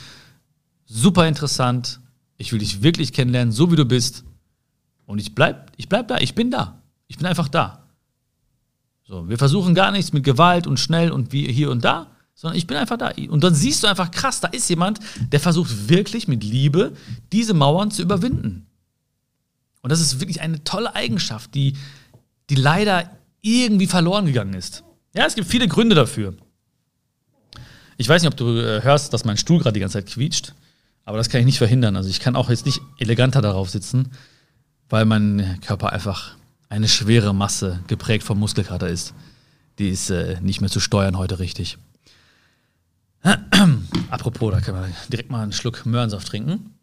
super 0.85 1.27
interessant, 1.29 2.01
ich 2.37 2.53
will 2.53 2.59
dich 2.59 2.83
wirklich 2.83 3.13
kennenlernen, 3.13 3.53
so 3.53 3.71
wie 3.71 3.77
du 3.77 3.85
bist. 3.85 4.25
Und 5.07 5.21
ich 5.21 5.35
bleib, 5.35 5.71
ich 5.77 5.89
bleib 5.89 6.09
da, 6.09 6.19
ich 6.19 6.35
bin 6.35 6.51
da. 6.51 6.83
Ich 7.07 7.19
bin 7.19 7.27
einfach 7.27 7.49
da. 7.49 7.87
So, 9.05 9.29
wir 9.29 9.39
versuchen 9.39 9.75
gar 9.75 9.93
nichts 9.93 10.13
mit 10.13 10.25
Gewalt 10.25 10.67
und 10.67 10.81
schnell 10.81 11.13
und 11.13 11.33
wie 11.33 11.51
hier 11.53 11.71
und 11.71 11.85
da, 11.85 12.11
sondern 12.43 12.59
ich 12.59 12.67
bin 12.67 12.77
einfach 12.77 12.99
da. 12.99 13.13
Und 13.29 13.45
dann 13.45 13.55
siehst 13.55 13.85
du 13.85 13.87
einfach, 13.87 14.11
krass, 14.11 14.41
da 14.41 14.49
ist 14.49 14.69
jemand, 14.69 14.99
der 15.31 15.39
versucht 15.39 15.89
wirklich 15.89 16.27
mit 16.27 16.43
Liebe 16.43 16.93
diese 17.31 17.55
Mauern 17.55 17.93
zu 17.93 18.03
überwinden. 18.03 18.67
Und 19.81 19.91
das 19.93 20.01
ist 20.01 20.19
wirklich 20.19 20.41
eine 20.41 20.65
tolle 20.65 20.93
Eigenschaft, 20.97 21.55
die, 21.55 21.75
die 22.51 22.57
leider 22.57 23.09
irgendwie 23.43 23.87
verloren 23.87 24.27
gegangen 24.27 24.55
ist. 24.55 24.83
Ja, 25.15 25.25
es 25.25 25.37
gibt 25.37 25.47
viele 25.47 25.69
Gründe 25.69 25.95
dafür. 25.95 26.35
Ich 27.97 28.09
weiß 28.09 28.23
nicht, 28.23 28.33
ob 28.33 28.37
du 28.37 28.59
äh, 28.59 28.83
hörst, 28.83 29.13
dass 29.13 29.25
mein 29.25 29.37
Stuhl 29.37 29.61
gerade 29.61 29.75
die 29.75 29.81
ganze 29.81 29.99
Zeit 29.99 30.07
quietscht, 30.07 30.53
aber 31.05 31.19
das 31.19 31.29
kann 31.29 31.39
ich 31.39 31.47
nicht 31.47 31.59
verhindern. 31.59 31.95
Also 31.95 32.11
ich 32.11 32.19
kann 32.19 32.35
auch 32.35 32.51
jetzt 32.51 32.67
nicht 32.67 32.81
eleganter 32.99 33.41
darauf 33.41 33.71
sitzen, 33.71 34.11
weil 34.89 35.05
mein 35.05 35.61
Körper 35.61 35.93
einfach 35.93 36.35
eine 36.69 36.89
schwere 36.89 37.33
Masse 37.37 37.85
geprägt 37.87 38.25
vom 38.25 38.41
Muskelkater 38.41 38.89
ist. 38.89 39.15
Die 39.79 39.91
ist 39.91 40.11
äh, 40.11 40.41
nicht 40.41 40.61
mehr 40.61 40.71
zu 40.71 40.81
steuern 40.81 41.17
heute 41.17 41.39
richtig. 41.39 41.79
Apropos, 44.11 44.53
da 44.53 44.61
können 44.61 44.81
wir 44.81 44.89
direkt 45.09 45.31
mal 45.31 45.43
einen 45.43 45.53
Schluck 45.53 45.87
Möhrensaft 45.87 46.29
trinken. 46.29 46.75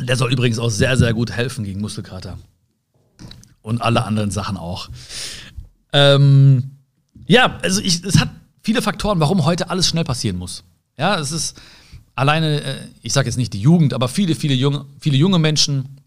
Der 0.00 0.16
soll 0.16 0.32
übrigens 0.32 0.58
auch 0.58 0.70
sehr, 0.70 0.96
sehr 0.96 1.14
gut 1.14 1.30
helfen 1.30 1.64
gegen 1.64 1.80
Muskelkater. 1.80 2.38
Und 3.62 3.80
alle 3.80 4.04
anderen 4.04 4.30
Sachen 4.30 4.56
auch. 4.56 4.90
Ähm, 5.92 6.72
ja, 7.26 7.58
also 7.62 7.80
ich, 7.80 8.04
es 8.04 8.18
hat 8.18 8.28
viele 8.62 8.82
Faktoren, 8.82 9.20
warum 9.20 9.44
heute 9.44 9.70
alles 9.70 9.88
schnell 9.88 10.04
passieren 10.04 10.36
muss. 10.36 10.64
Ja, 10.98 11.18
es 11.18 11.32
ist 11.32 11.60
alleine, 12.14 12.60
äh, 12.62 12.76
ich 13.02 13.12
sage 13.12 13.28
jetzt 13.28 13.36
nicht 13.36 13.52
die 13.52 13.60
Jugend, 13.60 13.94
aber 13.94 14.08
viele, 14.08 14.34
viele 14.34 14.54
junge, 14.54 14.84
viele 14.98 15.16
junge 15.16 15.38
Menschen 15.38 16.00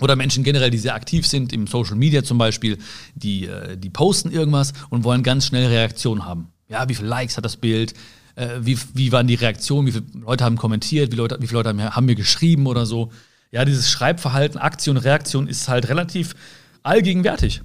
oder 0.00 0.16
Menschen 0.16 0.42
generell, 0.42 0.70
die 0.70 0.78
sehr 0.78 0.94
aktiv 0.94 1.26
sind, 1.26 1.52
im 1.52 1.68
Social 1.68 1.94
Media 1.94 2.24
zum 2.24 2.36
Beispiel, 2.36 2.78
die, 3.14 3.46
äh, 3.46 3.76
die 3.76 3.90
posten 3.90 4.30
irgendwas 4.30 4.72
und 4.90 5.04
wollen 5.04 5.22
ganz 5.22 5.46
schnell 5.46 5.66
Reaktionen 5.68 6.24
haben. 6.24 6.48
Ja, 6.68 6.88
wie 6.88 6.94
viele 6.94 7.08
Likes 7.08 7.36
hat 7.36 7.44
das 7.44 7.56
Bild? 7.56 7.94
Äh, 8.36 8.48
wie, 8.60 8.78
wie 8.94 9.12
waren 9.12 9.26
die 9.26 9.34
Reaktionen? 9.34 9.86
Wie 9.86 9.92
viele 9.92 10.04
Leute 10.14 10.44
haben 10.44 10.56
kommentiert? 10.56 11.12
Wie, 11.12 11.16
Leute, 11.16 11.36
wie 11.40 11.46
viele 11.46 11.58
Leute 11.58 11.68
haben, 11.70 11.82
haben 11.82 12.06
mir 12.06 12.14
geschrieben 12.14 12.66
oder 12.66 12.86
so? 12.86 13.12
Ja, 13.50 13.64
dieses 13.64 13.90
Schreibverhalten, 13.90 14.58
Aktion, 14.58 14.96
Reaktion 14.96 15.46
ist 15.46 15.68
halt 15.68 15.88
relativ 15.88 16.34
allgegenwärtig. 16.82 17.62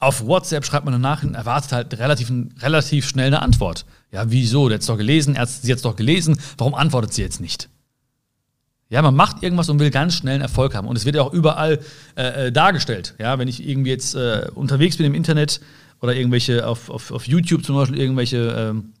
Auf 0.00 0.24
WhatsApp 0.24 0.64
schreibt 0.64 0.84
man 0.84 0.94
eine 0.94 1.02
Nachricht 1.02 1.30
und 1.30 1.34
erwartet 1.34 1.72
halt 1.72 1.98
relativ, 1.98 2.30
relativ 2.60 3.08
schnell 3.08 3.26
eine 3.26 3.42
Antwort. 3.42 3.84
Ja, 4.12 4.30
wieso? 4.30 4.68
Der 4.68 4.76
hat 4.76 4.82
es 4.82 4.86
doch 4.86 4.96
gelesen, 4.96 5.34
er 5.34 5.42
hat 5.42 5.50
jetzt 5.64 5.84
doch 5.84 5.96
gelesen, 5.96 6.38
warum 6.56 6.74
antwortet 6.74 7.12
sie 7.12 7.22
jetzt 7.22 7.40
nicht? 7.40 7.68
Ja, 8.90 9.02
man 9.02 9.14
macht 9.14 9.42
irgendwas 9.42 9.68
und 9.68 9.80
will 9.80 9.90
ganz 9.90 10.14
schnell 10.14 10.34
einen 10.34 10.42
Erfolg 10.42 10.74
haben. 10.74 10.86
Und 10.86 10.96
es 10.96 11.04
wird 11.04 11.16
ja 11.16 11.22
auch 11.22 11.32
überall 11.32 11.80
äh, 12.16 12.46
äh, 12.46 12.52
dargestellt. 12.52 13.14
Ja, 13.18 13.38
wenn 13.38 13.48
ich 13.48 13.66
irgendwie 13.66 13.90
jetzt 13.90 14.14
äh, 14.14 14.46
unterwegs 14.54 14.96
bin 14.96 15.04
im 15.04 15.14
Internet 15.14 15.60
oder 16.00 16.14
irgendwelche 16.14 16.66
auf, 16.66 16.90
auf, 16.90 17.10
auf 17.10 17.26
YouTube 17.26 17.64
zum 17.64 17.76
Beispiel 17.76 17.98
irgendwelche 17.98 18.36
ähm, 18.36 18.92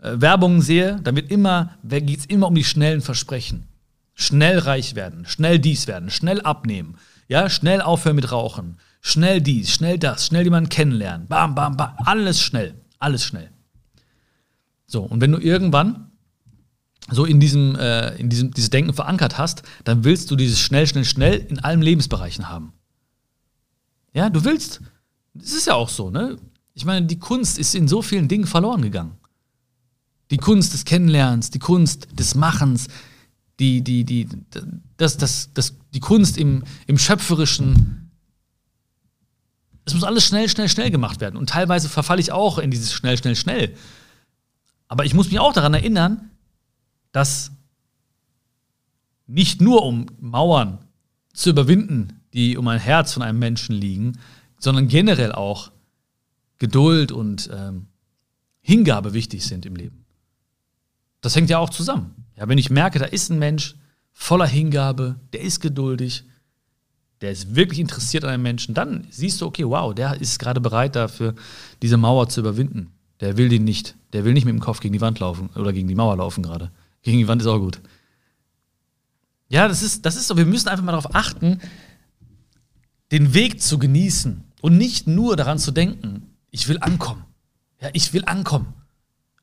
äh, 0.00 0.20
Werbungen 0.20 0.60
sehe, 0.60 1.00
dann 1.02 1.16
wird 1.16 1.30
immer, 1.30 1.76
geht 1.82 2.20
es 2.20 2.26
immer 2.26 2.48
um 2.48 2.54
die 2.54 2.64
schnellen 2.64 3.00
Versprechen. 3.00 3.66
Schnell 4.14 4.58
reich 4.58 4.94
werden, 4.94 5.26
schnell 5.26 5.58
dies 5.58 5.86
werden, 5.86 6.10
schnell 6.10 6.40
abnehmen, 6.40 6.96
ja, 7.28 7.48
schnell 7.48 7.80
aufhören 7.80 8.16
mit 8.16 8.32
Rauchen, 8.32 8.78
schnell 9.00 9.40
dies, 9.40 9.70
schnell 9.72 9.98
das, 9.98 10.26
schnell 10.26 10.44
jemanden 10.44 10.70
kennenlernen, 10.70 11.28
bam, 11.28 11.54
bam, 11.54 11.76
bam, 11.76 11.94
alles 11.98 12.42
schnell, 12.42 12.74
alles 12.98 13.24
schnell. 13.24 13.50
So, 14.86 15.02
und 15.02 15.20
wenn 15.20 15.30
du 15.30 15.38
irgendwann 15.38 16.10
so 17.10 17.24
in 17.24 17.40
diesem, 17.40 17.76
äh, 17.76 18.16
in 18.16 18.28
diesem 18.28 18.52
dieses 18.52 18.70
Denken 18.70 18.92
verankert 18.92 19.38
hast, 19.38 19.62
dann 19.84 20.04
willst 20.04 20.30
du 20.30 20.36
dieses 20.36 20.60
schnell, 20.60 20.86
schnell, 20.86 21.04
schnell 21.04 21.34
in 21.34 21.58
allen 21.60 21.82
Lebensbereichen 21.82 22.48
haben. 22.48 22.72
Ja, 24.12 24.30
du 24.30 24.44
willst, 24.44 24.80
es 25.42 25.52
ist 25.52 25.66
ja 25.66 25.74
auch 25.74 25.88
so, 25.88 26.10
ne? 26.10 26.36
Ich 26.74 26.84
meine, 26.84 27.06
die 27.06 27.18
Kunst 27.18 27.58
ist 27.58 27.74
in 27.74 27.88
so 27.88 28.02
vielen 28.02 28.28
Dingen 28.28 28.46
verloren 28.46 28.82
gegangen. 28.82 29.16
Die 30.30 30.36
Kunst 30.36 30.74
des 30.74 30.84
Kennenlernens, 30.84 31.50
die 31.50 31.58
Kunst 31.58 32.08
des 32.12 32.34
Machens, 32.34 32.86
die, 33.58 33.82
die, 33.82 34.04
die, 34.04 34.28
das, 34.96 35.16
das, 35.16 35.50
das, 35.54 35.74
die 35.92 36.00
Kunst 36.00 36.38
im, 36.38 36.62
im 36.86 36.98
Schöpferischen. 36.98 38.10
Es 39.84 39.94
muss 39.94 40.04
alles 40.04 40.24
schnell, 40.26 40.48
schnell, 40.48 40.68
schnell 40.68 40.90
gemacht 40.90 41.20
werden. 41.20 41.36
Und 41.36 41.48
teilweise 41.50 41.88
verfalle 41.88 42.20
ich 42.20 42.30
auch 42.30 42.58
in 42.58 42.70
dieses 42.70 42.92
schnell, 42.92 43.16
schnell, 43.18 43.34
schnell. 43.34 43.74
Aber 44.86 45.04
ich 45.04 45.14
muss 45.14 45.30
mich 45.30 45.40
auch 45.40 45.52
daran 45.52 45.74
erinnern, 45.74 46.30
dass 47.10 47.50
nicht 49.26 49.60
nur 49.60 49.82
um 49.82 50.06
Mauern 50.20 50.78
zu 51.32 51.50
überwinden, 51.50 52.20
die 52.32 52.56
um 52.56 52.68
ein 52.68 52.78
Herz 52.80 53.12
von 53.12 53.22
einem 53.22 53.38
Menschen 53.38 53.74
liegen, 53.74 54.18
sondern 54.58 54.88
generell 54.88 55.32
auch 55.32 55.70
Geduld 56.58 57.12
und 57.12 57.48
ähm, 57.52 57.86
Hingabe 58.60 59.14
wichtig 59.14 59.46
sind 59.46 59.64
im 59.64 59.76
Leben. 59.76 60.04
Das 61.20 61.34
hängt 61.34 61.50
ja 61.50 61.58
auch 61.58 61.70
zusammen. 61.70 62.26
Ja, 62.36 62.48
wenn 62.48 62.58
ich 62.58 62.70
merke, 62.70 62.98
da 62.98 63.06
ist 63.06 63.30
ein 63.30 63.38
Mensch 63.38 63.76
voller 64.12 64.46
Hingabe, 64.46 65.16
der 65.32 65.40
ist 65.40 65.60
geduldig, 65.60 66.24
der 67.20 67.32
ist 67.32 67.54
wirklich 67.56 67.80
interessiert 67.80 68.24
an 68.24 68.30
einem 68.30 68.42
Menschen, 68.42 68.74
dann 68.74 69.06
siehst 69.10 69.40
du, 69.40 69.46
okay, 69.46 69.64
wow, 69.64 69.94
der 69.94 70.20
ist 70.20 70.38
gerade 70.38 70.60
bereit 70.60 70.94
dafür, 70.96 71.34
diese 71.82 71.96
Mauer 71.96 72.28
zu 72.28 72.40
überwinden. 72.40 72.92
Der 73.20 73.36
will 73.36 73.48
den 73.48 73.64
nicht. 73.64 73.96
Der 74.12 74.24
will 74.24 74.32
nicht 74.32 74.44
mit 74.44 74.54
dem 74.54 74.60
Kopf 74.60 74.80
gegen 74.80 74.92
die 74.92 75.00
Wand 75.00 75.18
laufen 75.18 75.50
oder 75.56 75.72
gegen 75.72 75.88
die 75.88 75.96
Mauer 75.96 76.16
laufen 76.16 76.42
gerade. 76.42 76.70
Gegen 77.02 77.18
die 77.18 77.26
Wand 77.26 77.42
ist 77.42 77.48
auch 77.48 77.58
gut. 77.58 77.80
Ja, 79.48 79.66
das 79.66 79.82
ist, 79.82 80.04
das 80.04 80.16
ist 80.16 80.28
so. 80.28 80.36
Wir 80.36 80.46
müssen 80.46 80.68
einfach 80.68 80.84
mal 80.84 80.92
darauf 80.92 81.14
achten, 81.14 81.60
den 83.10 83.34
Weg 83.34 83.60
zu 83.60 83.78
genießen 83.78 84.44
und 84.60 84.76
nicht 84.76 85.06
nur 85.06 85.36
daran 85.36 85.58
zu 85.58 85.70
denken, 85.70 86.34
ich 86.50 86.68
will 86.68 86.78
ankommen. 86.80 87.24
Ja, 87.80 87.88
ich 87.92 88.12
will 88.12 88.24
ankommen. 88.24 88.74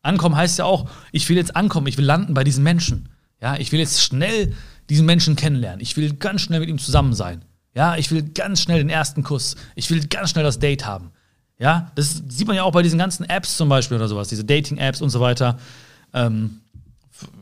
Ankommen 0.02 0.36
heißt 0.36 0.60
ja 0.60 0.66
auch, 0.66 0.90
ich 1.12 1.28
will 1.30 1.38
jetzt 1.38 1.56
ankommen, 1.56 1.88
ich 1.88 1.98
will 1.98 2.06
landen 2.06 2.34
bei 2.34 2.44
diesen 2.44 2.64
Menschen. 2.64 3.10
Ja, 3.42 3.56
ich 3.58 3.72
will 3.72 3.80
jetzt 3.80 4.02
schnell 4.02 4.54
diesen 4.90 5.06
Menschen 5.06 5.36
kennenlernen. 5.36 5.82
Ich 5.82 5.98
will 5.98 6.14
ganz 6.14 6.42
schnell 6.42 6.60
mit 6.60 6.70
ihm 6.70 6.78
zusammen 6.78 7.14
sein. 7.14 7.44
Ja, 7.74 7.98
ich 7.98 8.12
will 8.12 8.24
ganz 8.24 8.62
schnell 8.62 8.78
den 8.78 8.90
ersten 8.90 9.24
Kuss. 9.24 9.56
Ich 9.76 9.90
will 9.90 10.06
ganz 10.08 10.30
schnell 10.30 10.44
das 10.44 10.60
Date 10.60 10.86
haben. 10.86 11.12
Ja, 11.58 11.92
das 11.96 12.24
sieht 12.28 12.48
man 12.48 12.56
ja 12.56 12.64
auch 12.64 12.72
bei 12.72 12.82
diesen 12.82 13.00
ganzen 13.00 13.24
Apps 13.26 13.58
zum 13.58 13.70
Beispiel 13.70 13.98
oder 13.98 14.08
sowas, 14.08 14.28
diese 14.28 14.44
Dating-Apps 14.44 15.02
und 15.02 15.10
so 15.10 15.20
weiter. 15.22 15.58
Ähm, 16.14 16.62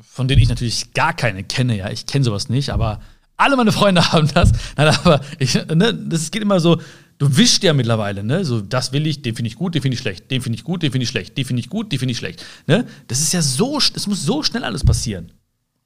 von 0.01 0.27
denen 0.27 0.41
ich 0.41 0.49
natürlich 0.49 0.93
gar 0.93 1.13
keine 1.13 1.43
kenne, 1.43 1.75
ja, 1.75 1.89
ich 1.89 2.05
kenne 2.05 2.23
sowas 2.23 2.47
nicht, 2.47 2.69
aber 2.69 3.01
alle 3.37 3.57
meine 3.57 3.71
Freunde 3.71 4.11
haben 4.11 4.29
das. 4.33 4.51
Nein, 4.77 4.95
aber 5.03 5.21
ich, 5.39 5.55
ne, 5.55 5.93
das 5.93 6.29
geht 6.31 6.41
immer 6.41 6.59
so, 6.59 6.79
du 7.23 7.37
wischst 7.37 7.63
ja 7.63 7.73
mittlerweile, 7.73 8.23
ne? 8.23 8.43
So, 8.43 8.61
das 8.61 8.91
will 8.91 9.07
ich, 9.07 9.21
den 9.21 9.35
finde 9.35 9.47
ich 9.47 9.55
gut, 9.55 9.75
den 9.75 9.81
finde 9.81 9.95
ich 9.95 10.01
schlecht, 10.01 10.29
den 10.29 10.41
finde 10.41 10.57
ich 10.57 10.63
gut, 10.63 10.83
den 10.83 10.91
finde 10.91 11.03
ich 11.03 11.09
schlecht, 11.09 11.37
den 11.37 11.45
finde 11.45 11.61
ich 11.61 11.69
gut, 11.69 11.91
den 11.91 11.99
finde 11.99 12.11
ich 12.11 12.17
schlecht. 12.17 12.45
Ne? 12.67 12.85
Das 13.07 13.21
ist 13.21 13.33
ja 13.33 13.41
so, 13.41 13.77
es 13.77 14.07
muss 14.07 14.23
so 14.23 14.43
schnell 14.43 14.63
alles 14.63 14.83
passieren. 14.83 15.31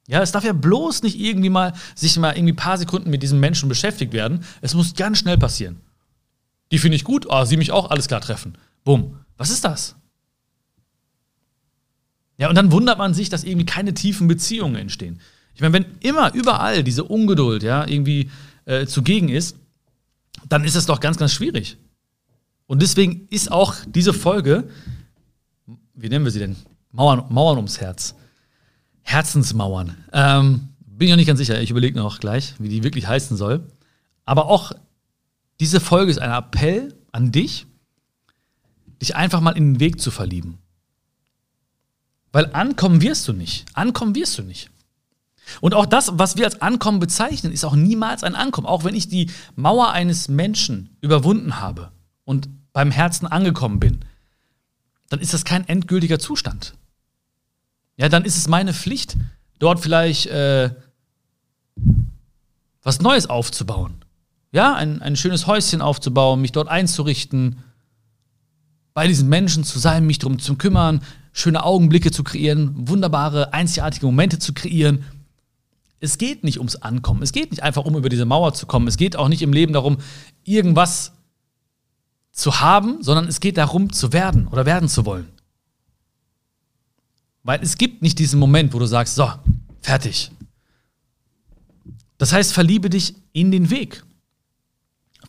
Ja, 0.08 0.22
es 0.22 0.32
darf 0.32 0.44
ja 0.44 0.54
bloß 0.54 1.04
nicht 1.04 1.20
irgendwie 1.20 1.50
mal 1.50 1.74
sich 1.94 2.18
mal 2.18 2.36
irgendwie 2.36 2.54
ein 2.54 2.58
paar 2.58 2.78
Sekunden 2.78 3.10
mit 3.10 3.22
diesem 3.22 3.40
Menschen 3.40 3.70
beschäftigt 3.70 4.14
werden. 4.14 4.46
Es 4.62 4.74
muss 4.74 4.96
ganz 4.96 5.20
schnell 5.20 5.38
passieren. 5.38 5.82
Die 6.72 6.80
finde 6.80 6.96
ich 6.96 7.04
gut, 7.04 7.28
oh, 7.30 7.46
sie 7.46 7.58
mich 7.58 7.72
auch, 7.72 7.92
alles 7.92 8.08
klar 8.08 8.22
treffen. 8.22 8.58
Bumm. 8.84 9.20
Was 9.38 9.50
ist 9.50 9.64
das? 9.64 9.96
Ja, 12.38 12.50
und 12.50 12.56
dann 12.56 12.72
wundert 12.72 12.98
man 12.98 13.14
sich, 13.14 13.30
dass 13.30 13.44
irgendwie 13.44 13.66
keine 13.66 13.94
tiefen 13.94 14.28
Beziehungen 14.28 14.76
entstehen. 14.76 15.20
Ich 15.54 15.62
meine, 15.62 15.74
wenn 15.74 15.86
immer 16.00 16.34
überall 16.34 16.84
diese 16.84 17.04
Ungeduld 17.04 17.64
ja 17.64 17.86
irgendwie 17.88 18.32
äh, 18.66 18.86
zugegen 18.86 19.30
ist, 19.30 19.58
dann 20.48 20.64
ist 20.64 20.76
es 20.76 20.86
doch 20.86 21.00
ganz, 21.00 21.18
ganz 21.18 21.32
schwierig. 21.34 21.78
Und 22.68 22.82
deswegen 22.82 23.28
ist 23.30 23.52
auch 23.52 23.76
diese 23.86 24.14
Folge, 24.14 24.70
wie 25.94 26.10
nennen 26.10 26.26
wir 26.26 26.32
sie 26.32 26.40
denn? 26.40 26.56
Mauern, 26.92 27.26
Mauern 27.30 27.58
ums 27.58 27.80
Herz. 27.80 28.16
Herzensmauern. 29.02 29.96
Ähm, 30.12 30.70
bin 30.86 31.08
ich 31.08 31.12
noch 31.12 31.18
nicht 31.18 31.28
ganz 31.28 31.40
sicher. 31.40 31.62
Ich 31.62 31.72
überlege 31.72 31.98
noch 31.98 32.20
gleich, 32.20 32.56
wie 32.60 32.70
die 32.70 32.84
wirklich 32.84 33.08
heißen 33.08 33.38
soll. 33.38 33.66
Aber 34.26 34.48
auch 34.48 34.74
diese 35.60 35.80
Folge 35.80 36.12
ist 36.12 36.20
ein 36.20 36.32
Appell 36.32 36.94
an 37.12 37.32
dich, 37.32 37.66
dich 39.02 39.16
einfach 39.16 39.40
mal 39.40 39.52
in 39.52 39.74
den 39.74 39.80
Weg 39.80 40.02
zu 40.02 40.12
verlieben. 40.12 40.58
Weil 42.32 42.54
ankommen 42.54 43.02
wirst 43.02 43.28
du 43.28 43.34
nicht. 43.34 43.66
Ankommen 43.74 44.14
wirst 44.16 44.38
du 44.38 44.44
nicht. 44.44 44.70
Und 45.62 45.74
auch 45.74 45.86
das, 45.86 46.12
was 46.14 46.36
wir 46.38 46.46
als 46.46 46.62
Ankommen 46.62 47.00
bezeichnen, 47.00 47.52
ist 47.52 47.66
auch 47.66 47.76
niemals 47.76 48.24
ein 48.24 48.36
Ankommen. 48.36 48.68
Auch 48.68 48.84
wenn 48.84 48.96
ich 48.96 49.08
die 49.08 49.32
Mauer 49.56 49.92
eines 49.92 50.28
Menschen 50.28 50.96
überwunden 51.02 51.60
habe 51.60 51.92
und 52.26 52.50
beim 52.74 52.92
Herzen 52.92 53.28
angekommen 53.28 53.80
bin, 53.80 54.00
dann 55.10 55.20
ist 55.20 55.34
das 55.34 55.46
kein 55.46 55.68
endgültiger 55.68 56.20
Zustand. 56.20 56.74
Ja, 57.96 58.10
dann 58.10 58.26
ist 58.26 58.38
es 58.38 58.48
meine 58.48 58.74
Pflicht, 58.74 59.18
dort 59.60 59.80
vielleicht 59.80 60.28
äh, 60.28 60.70
was 62.84 63.02
Neues 63.02 63.28
aufzubauen. 63.30 63.96
Ja, 64.52 64.76
ein, 64.76 65.02
ein 65.02 65.16
schönes 65.16 65.48
Häuschen 65.48 65.82
aufzubauen, 65.82 66.42
mich 66.42 66.52
dort 66.52 66.68
einzurichten, 66.68 67.64
bei 68.94 69.08
diesen 69.08 69.30
Menschen 69.30 69.64
zu 69.64 69.78
sein, 69.78 70.08
mich 70.08 70.18
darum 70.20 70.40
zu 70.40 70.56
kümmern, 70.56 71.02
schöne 71.32 71.64
Augenblicke 71.64 72.10
zu 72.10 72.24
kreieren, 72.24 72.74
wunderbare, 72.76 73.54
einzigartige 73.54 74.08
Momente 74.08 74.40
zu 74.40 74.54
kreieren. 74.54 75.04
Es 76.00 76.18
geht 76.18 76.44
nicht 76.44 76.60
ums 76.60 76.76
Ankommen. 76.76 77.24
Es 77.24 77.32
geht 77.32 77.52
nicht 77.52 77.64
einfach 77.64 77.86
um 77.86 77.96
über 77.96 78.10
diese 78.10 78.26
Mauer 78.26 78.54
zu 78.54 78.66
kommen. 78.66 78.88
Es 78.88 78.98
geht 78.98 79.16
auch 79.16 79.30
nicht 79.30 79.42
im 79.42 79.54
Leben 79.54 79.74
darum, 79.74 79.98
irgendwas 80.44 81.14
zu 82.32 82.60
haben, 82.60 83.02
sondern 83.02 83.28
es 83.28 83.40
geht 83.40 83.58
darum, 83.58 83.92
zu 83.92 84.14
werden 84.14 84.48
oder 84.48 84.66
werden 84.66 84.90
zu 84.90 85.06
wollen. 85.06 85.28
Weil 87.44 87.62
es 87.64 87.78
gibt 87.78 88.02
nicht 88.02 88.20
diesen 88.20 88.40
Moment, 88.40 88.74
wo 88.74 88.80
du 88.80 88.86
sagst, 88.86 89.16
so, 89.16 89.32
fertig. 89.82 90.32
Das 92.18 92.34
heißt, 92.34 92.54
verliebe 92.54 92.90
dich 92.90 93.16
in 93.32 93.52
den 93.52 93.70
Weg. 93.70 94.04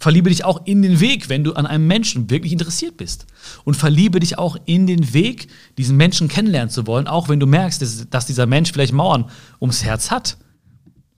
Verliebe 0.00 0.28
dich 0.28 0.44
auch 0.44 0.66
in 0.66 0.82
den 0.82 1.00
Weg, 1.00 1.28
wenn 1.28 1.44
du 1.44 1.54
an 1.54 1.66
einem 1.66 1.86
Menschen 1.86 2.30
wirklich 2.30 2.52
interessiert 2.52 2.96
bist. 2.96 3.26
Und 3.64 3.74
verliebe 3.74 4.20
dich 4.20 4.38
auch 4.38 4.56
in 4.64 4.86
den 4.86 5.12
Weg, 5.12 5.48
diesen 5.76 5.96
Menschen 5.96 6.28
kennenlernen 6.28 6.70
zu 6.70 6.86
wollen, 6.86 7.08
auch 7.08 7.28
wenn 7.28 7.40
du 7.40 7.46
merkst, 7.46 7.82
dass, 8.10 8.26
dieser 8.26 8.46
Mensch 8.46 8.72
vielleicht 8.72 8.92
Mauern 8.92 9.30
ums 9.60 9.82
Herz 9.82 10.10
hat. 10.10 10.36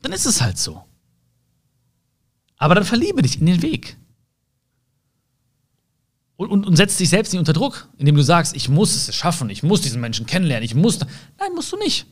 Dann 0.02 0.12
ist 0.12 0.26
es 0.26 0.40
halt 0.40 0.58
so. 0.58 0.84
Aber 2.56 2.74
dann 2.74 2.84
verliebe 2.84 3.22
dich 3.22 3.40
in 3.40 3.46
den 3.46 3.62
Weg. 3.62 3.96
Und, 6.36 6.48
und, 6.50 6.66
und 6.66 6.76
setz 6.76 6.96
dich 6.96 7.10
selbst 7.10 7.32
nicht 7.32 7.38
unter 7.38 7.52
Druck, 7.52 7.88
indem 7.98 8.14
du 8.14 8.22
sagst, 8.22 8.56
ich 8.56 8.68
muss 8.68 8.94
es 8.94 9.14
schaffen, 9.14 9.50
ich 9.50 9.62
muss 9.62 9.82
diesen 9.82 10.00
Menschen 10.00 10.26
kennenlernen, 10.26 10.64
ich 10.64 10.74
muss. 10.74 10.98
Nein, 10.98 11.54
musst 11.54 11.72
du 11.72 11.76
nicht. 11.76 12.06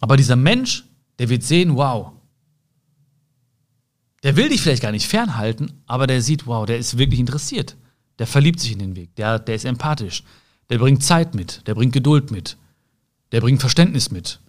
Aber 0.00 0.16
dieser 0.16 0.36
Mensch, 0.36 0.84
der 1.18 1.30
wird 1.30 1.42
sehen, 1.42 1.76
wow, 1.76 2.12
der 4.22 4.36
will 4.36 4.48
dich 4.48 4.60
vielleicht 4.60 4.82
gar 4.82 4.92
nicht 4.92 5.06
fernhalten, 5.06 5.82
aber 5.86 6.06
der 6.06 6.20
sieht, 6.20 6.46
wow, 6.46 6.66
der 6.66 6.78
ist 6.78 6.98
wirklich 6.98 7.20
interessiert. 7.20 7.76
Der 8.18 8.26
verliebt 8.26 8.60
sich 8.60 8.72
in 8.72 8.80
den 8.80 8.96
Weg. 8.96 9.14
Der, 9.16 9.38
der 9.38 9.54
ist 9.54 9.64
empathisch. 9.64 10.22
Der 10.68 10.78
bringt 10.78 11.02
Zeit 11.02 11.34
mit. 11.34 11.66
Der 11.66 11.74
bringt 11.74 11.92
Geduld 11.92 12.30
mit. 12.30 12.56
Der 13.32 13.40
bringt 13.40 13.60
Verständnis 13.60 14.10
mit. 14.10 14.40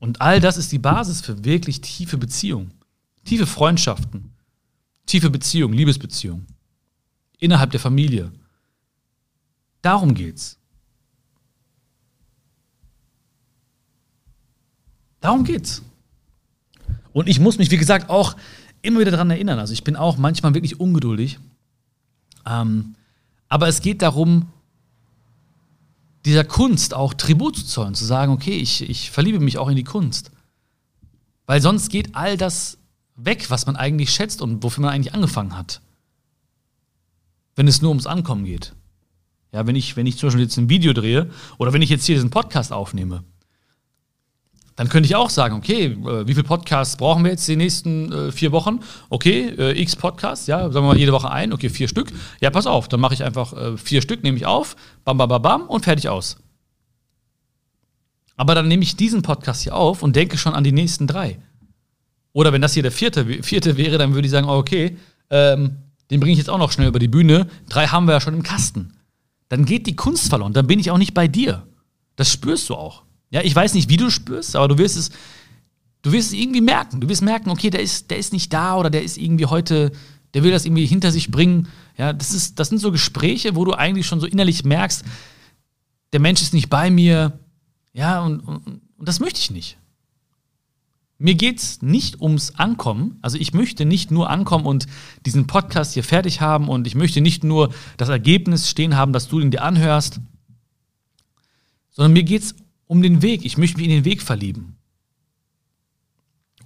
Und 0.00 0.20
all 0.20 0.40
das 0.40 0.56
ist 0.56 0.72
die 0.72 0.78
Basis 0.78 1.20
für 1.20 1.44
wirklich 1.44 1.80
tiefe 1.82 2.18
Beziehungen. 2.18 2.72
Tiefe 3.24 3.46
Freundschaften. 3.46 4.32
Tiefe 5.06 5.30
Beziehungen, 5.30 5.74
Liebesbeziehungen. 5.74 6.46
Innerhalb 7.38 7.70
der 7.70 7.80
Familie. 7.80 8.32
Darum 9.82 10.14
geht's. 10.14 10.58
Darum 15.20 15.44
geht's. 15.44 15.82
Und 17.12 17.28
ich 17.28 17.38
muss 17.38 17.58
mich, 17.58 17.70
wie 17.70 17.76
gesagt, 17.76 18.08
auch 18.08 18.36
immer 18.82 19.00
wieder 19.00 19.10
daran 19.10 19.30
erinnern. 19.30 19.58
Also 19.58 19.72
ich 19.74 19.84
bin 19.84 19.96
auch 19.96 20.16
manchmal 20.16 20.54
wirklich 20.54 20.80
ungeduldig. 20.80 21.38
Ähm, 22.46 22.94
aber 23.48 23.68
es 23.68 23.82
geht 23.82 24.00
darum, 24.00 24.48
dieser 26.24 26.44
Kunst 26.44 26.94
auch 26.94 27.14
Tribut 27.14 27.56
zu 27.56 27.64
zollen, 27.64 27.94
zu 27.94 28.04
sagen, 28.04 28.32
okay, 28.32 28.56
ich, 28.56 28.88
ich 28.88 29.10
verliebe 29.10 29.40
mich 29.40 29.58
auch 29.58 29.68
in 29.68 29.76
die 29.76 29.84
Kunst. 29.84 30.30
Weil 31.46 31.60
sonst 31.60 31.88
geht 31.90 32.14
all 32.14 32.36
das 32.36 32.78
weg, 33.16 33.50
was 33.50 33.66
man 33.66 33.76
eigentlich 33.76 34.10
schätzt 34.10 34.42
und 34.42 34.62
wofür 34.62 34.82
man 34.82 34.92
eigentlich 34.92 35.14
angefangen 35.14 35.56
hat. 35.56 35.80
Wenn 37.56 37.68
es 37.68 37.82
nur 37.82 37.90
ums 37.90 38.06
Ankommen 38.06 38.44
geht. 38.44 38.74
Ja, 39.52 39.66
wenn 39.66 39.76
ich, 39.76 39.96
wenn 39.96 40.06
ich 40.06 40.16
zum 40.16 40.28
Beispiel 40.28 40.44
jetzt 40.44 40.56
ein 40.58 40.68
Video 40.68 40.92
drehe 40.92 41.30
oder 41.58 41.72
wenn 41.72 41.82
ich 41.82 41.90
jetzt 41.90 42.04
hier 42.04 42.14
diesen 42.14 42.30
Podcast 42.30 42.72
aufnehme, 42.72 43.24
dann 44.80 44.88
könnte 44.88 45.06
ich 45.06 45.14
auch 45.14 45.28
sagen, 45.28 45.56
okay, 45.56 45.88
äh, 45.88 46.26
wie 46.26 46.32
viele 46.32 46.44
Podcasts 46.44 46.96
brauchen 46.96 47.22
wir 47.22 47.32
jetzt 47.32 47.46
die 47.46 47.56
nächsten 47.56 48.10
äh, 48.10 48.32
vier 48.32 48.50
Wochen? 48.50 48.80
Okay, 49.10 49.50
äh, 49.58 49.78
x 49.78 49.94
Podcasts, 49.94 50.46
ja, 50.46 50.60
sagen 50.72 50.86
wir 50.86 50.94
mal 50.94 50.96
jede 50.96 51.12
Woche 51.12 51.30
ein, 51.30 51.52
okay, 51.52 51.68
vier 51.68 51.86
Stück. 51.86 52.10
Ja, 52.40 52.48
pass 52.48 52.66
auf, 52.66 52.88
dann 52.88 52.98
mache 52.98 53.12
ich 53.12 53.22
einfach 53.22 53.76
vier 53.76 54.00
Stück, 54.00 54.22
nehme 54.22 54.38
ich 54.38 54.46
auf, 54.46 54.76
bam, 55.04 55.18
bam, 55.18 55.28
bam, 55.28 55.42
bam 55.42 55.62
und 55.66 55.84
fertig 55.84 56.08
aus. 56.08 56.38
Aber 58.38 58.54
dann 58.54 58.68
nehme 58.68 58.82
ich 58.82 58.96
diesen 58.96 59.20
Podcast 59.20 59.64
hier 59.64 59.76
auf 59.76 60.02
und 60.02 60.16
denke 60.16 60.38
schon 60.38 60.54
an 60.54 60.64
die 60.64 60.72
nächsten 60.72 61.06
drei. 61.06 61.38
Oder 62.32 62.54
wenn 62.54 62.62
das 62.62 62.72
hier 62.72 62.82
der 62.82 62.90
vierte, 62.90 63.42
vierte 63.42 63.76
wäre, 63.76 63.98
dann 63.98 64.14
würde 64.14 64.24
ich 64.24 64.32
sagen, 64.32 64.48
okay, 64.48 64.96
ähm, 65.28 65.76
den 66.10 66.20
bringe 66.20 66.32
ich 66.32 66.38
jetzt 66.38 66.48
auch 66.48 66.56
noch 66.56 66.72
schnell 66.72 66.88
über 66.88 67.00
die 67.00 67.08
Bühne. 67.08 67.48
Drei 67.68 67.88
haben 67.88 68.06
wir 68.06 68.12
ja 68.12 68.20
schon 68.22 68.32
im 68.32 68.42
Kasten. 68.42 68.94
Dann 69.50 69.66
geht 69.66 69.86
die 69.86 69.94
Kunst 69.94 70.30
verloren, 70.30 70.54
dann 70.54 70.66
bin 70.66 70.78
ich 70.78 70.90
auch 70.90 70.96
nicht 70.96 71.12
bei 71.12 71.28
dir. 71.28 71.66
Das 72.16 72.32
spürst 72.32 72.70
du 72.70 72.76
auch. 72.76 73.02
Ja, 73.30 73.42
ich 73.42 73.54
weiß 73.54 73.74
nicht, 73.74 73.88
wie 73.88 73.96
du 73.96 74.10
spürst, 74.10 74.56
aber 74.56 74.68
du 74.68 74.78
wirst 74.78 74.96
es, 74.96 75.10
du 76.02 76.12
wirst 76.12 76.28
es 76.28 76.32
irgendwie 76.34 76.60
merken. 76.60 77.00
Du 77.00 77.08
wirst 77.08 77.22
merken, 77.22 77.50
okay, 77.50 77.70
der 77.70 77.80
ist, 77.80 78.10
der 78.10 78.18
ist 78.18 78.32
nicht 78.32 78.52
da 78.52 78.76
oder 78.76 78.90
der 78.90 79.02
ist 79.02 79.16
irgendwie 79.16 79.46
heute, 79.46 79.92
der 80.34 80.42
will 80.42 80.50
das 80.50 80.64
irgendwie 80.64 80.86
hinter 80.86 81.12
sich 81.12 81.30
bringen. 81.30 81.68
Ja, 81.96 82.12
das, 82.12 82.32
ist, 82.32 82.58
das 82.58 82.68
sind 82.68 82.78
so 82.78 82.90
Gespräche, 82.90 83.54
wo 83.54 83.64
du 83.64 83.72
eigentlich 83.72 84.06
schon 84.06 84.20
so 84.20 84.26
innerlich 84.26 84.64
merkst, 84.64 85.04
der 86.12 86.20
Mensch 86.20 86.42
ist 86.42 86.54
nicht 86.54 86.70
bei 86.70 86.90
mir. 86.90 87.38
Ja, 87.92 88.20
und, 88.22 88.40
und, 88.40 88.66
und 88.66 89.08
das 89.08 89.20
möchte 89.20 89.38
ich 89.38 89.50
nicht. 89.50 89.76
Mir 91.18 91.34
geht 91.34 91.58
es 91.58 91.82
nicht 91.82 92.20
ums 92.20 92.54
Ankommen. 92.56 93.18
Also 93.20 93.36
ich 93.36 93.52
möchte 93.52 93.84
nicht 93.84 94.10
nur 94.10 94.30
ankommen 94.30 94.64
und 94.64 94.86
diesen 95.26 95.46
Podcast 95.46 95.92
hier 95.92 96.02
fertig 96.02 96.40
haben 96.40 96.68
und 96.68 96.86
ich 96.86 96.94
möchte 96.94 97.20
nicht 97.20 97.44
nur 97.44 97.74
das 97.98 98.08
Ergebnis 98.08 98.70
stehen 98.70 98.96
haben, 98.96 99.12
dass 99.12 99.28
du 99.28 99.38
ihn 99.38 99.50
dir 99.50 99.62
anhörst, 99.62 100.18
sondern 101.90 102.14
mir 102.14 102.22
geht 102.22 102.42
es 102.42 102.54
um 102.90 103.02
den 103.02 103.22
Weg. 103.22 103.44
Ich 103.44 103.56
möchte 103.56 103.76
mich 103.78 103.86
in 103.86 103.94
den 103.94 104.04
Weg 104.04 104.20
verlieben. 104.20 104.74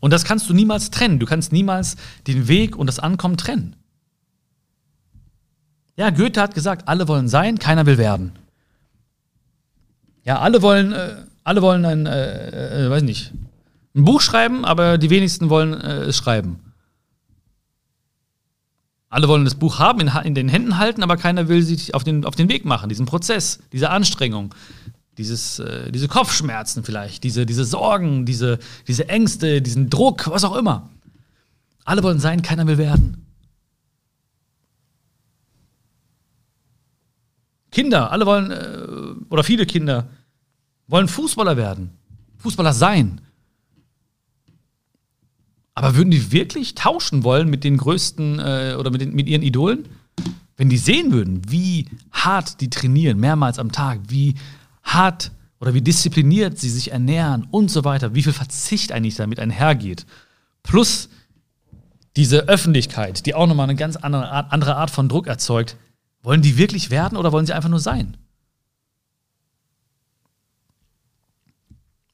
Und 0.01 0.11
das 0.11 0.25
kannst 0.25 0.49
du 0.49 0.55
niemals 0.55 0.91
trennen. 0.91 1.19
Du 1.19 1.27
kannst 1.27 1.53
niemals 1.53 1.97
den 2.27 2.49
Weg 2.49 2.77
und 2.77 2.87
das 2.87 2.99
Ankommen 2.99 3.37
trennen. 3.37 3.77
Ja, 5.97 6.09
Goethe 6.09 6.41
hat 6.41 6.55
gesagt, 6.55 6.89
alle 6.89 7.09
wollen 7.09 7.29
sein, 7.29 7.59
keiner 7.59 7.85
will 7.85 7.99
werden. 7.99 8.33
Ja, 10.25 10.41
alle 10.41 10.63
wollen, 10.63 10.93
äh, 10.93 11.17
alle 11.45 11.61
wollen 11.61 11.85
ein, 11.85 12.07
äh, 12.07 12.87
äh, 12.87 12.91
weiß 12.91 13.03
nicht, 13.03 13.35
ein 13.95 14.07
Buch 14.07 14.23
schreiben, 14.23 14.65
aber 14.65 14.97
die 14.97 15.11
wenigsten 15.11 15.51
wollen 15.51 15.75
äh, 15.75 16.05
es 16.05 16.17
schreiben. 16.17 16.59
Alle 19.11 19.29
wollen 19.29 19.45
das 19.45 19.57
Buch 19.57 19.79
haben, 19.79 20.01
in, 20.01 20.09
in, 20.25 20.35
den 20.35 20.49
Händen 20.49 20.79
halten, 20.79 21.03
aber 21.03 21.19
keiner 21.19 21.49
will 21.49 21.63
sich 21.63 21.95
auf 21.95 22.03
den, 22.03 22.25
auf 22.25 22.35
den 22.35 22.49
Weg 22.49 22.65
machen, 22.65 22.89
diesen 22.89 23.05
Prozess, 23.05 23.61
diese 23.73 23.91
Anstrengung, 23.91 24.55
dieses, 25.19 25.59
äh, 25.59 25.91
diese 25.93 26.09
Kopfschmerzen 26.09 26.85
vielleicht, 26.85 27.25
diese, 27.25 27.47
diese 27.47 27.65
Sorgen, 27.65 28.27
diese, 28.27 28.59
diese 28.87 29.09
Ängste, 29.09 29.63
diesen 29.63 29.91
Druck, 29.91 30.29
was 30.29 30.45
auch 30.45 30.57
immer. 30.57 30.91
Alle 31.85 32.03
wollen 32.03 32.19
sein, 32.19 32.43
keiner 32.43 32.67
will 32.67 32.79
werden. 32.79 33.25
Kinder, 37.71 38.13
alle 38.13 38.25
wollen, 38.25 38.51
äh, 38.51 39.25
oder 39.31 39.45
viele 39.45 39.67
Kinder 39.67 40.09
wollen 40.87 41.09
Fußballer 41.09 41.57
werden, 41.57 41.91
Fußballer 42.39 42.73
sein. 42.73 43.21
Aber 45.75 45.97
würden 45.97 46.11
die 46.11 46.31
wirklich 46.31 46.77
tauschen 46.77 47.25
wollen 47.25 47.51
mit 47.51 47.65
den 47.65 47.77
größten 47.77 48.39
äh, 48.39 48.77
oder 48.79 48.91
mit, 48.91 49.01
den, 49.01 49.13
mit 49.15 49.29
ihren 49.29 49.43
Idolen? 49.43 49.89
Wenn 50.57 50.69
die 50.69 50.77
sehen 50.77 51.11
würden, 51.11 51.43
wie 51.51 51.87
hart 52.13 52.61
die 52.61 52.71
trainieren, 52.71 53.19
mehrmals 53.19 53.59
am 53.59 53.73
Tag, 53.73 53.99
wie 54.07 54.37
hart 54.85 55.33
oder 55.61 55.75
wie 55.75 55.83
diszipliniert 55.83 56.59
sie 56.59 56.71
sich 56.71 56.93
ernähren 56.93 57.49
und 57.51 57.71
so 57.71 57.85
weiter, 57.85 58.15
wie 58.15 58.23
viel 58.23 58.33
Verzicht 58.33 58.93
eigentlich 58.93 59.17
damit 59.17 59.41
einhergeht. 59.41 60.07
Plus 60.63 61.09
diese 62.17 62.49
Öffentlichkeit, 62.49 63.27
die 63.27 63.35
auch 63.35 63.47
nochmal 63.47 63.65
eine 63.65 63.77
ganz 63.77 63.97
andere 63.97 64.31
Art, 64.31 64.53
andere 64.53 64.77
Art 64.77 64.91
von 64.91 65.09
Druck 65.09 65.27
erzeugt. 65.27 65.77
Wollen 66.23 66.43
die 66.43 66.57
wirklich 66.57 66.91
werden 66.91 67.19
oder 67.19 67.33
wollen 67.33 67.45
sie 67.45 67.53
einfach 67.53 67.69
nur 67.69 67.81
sein? 67.81 68.17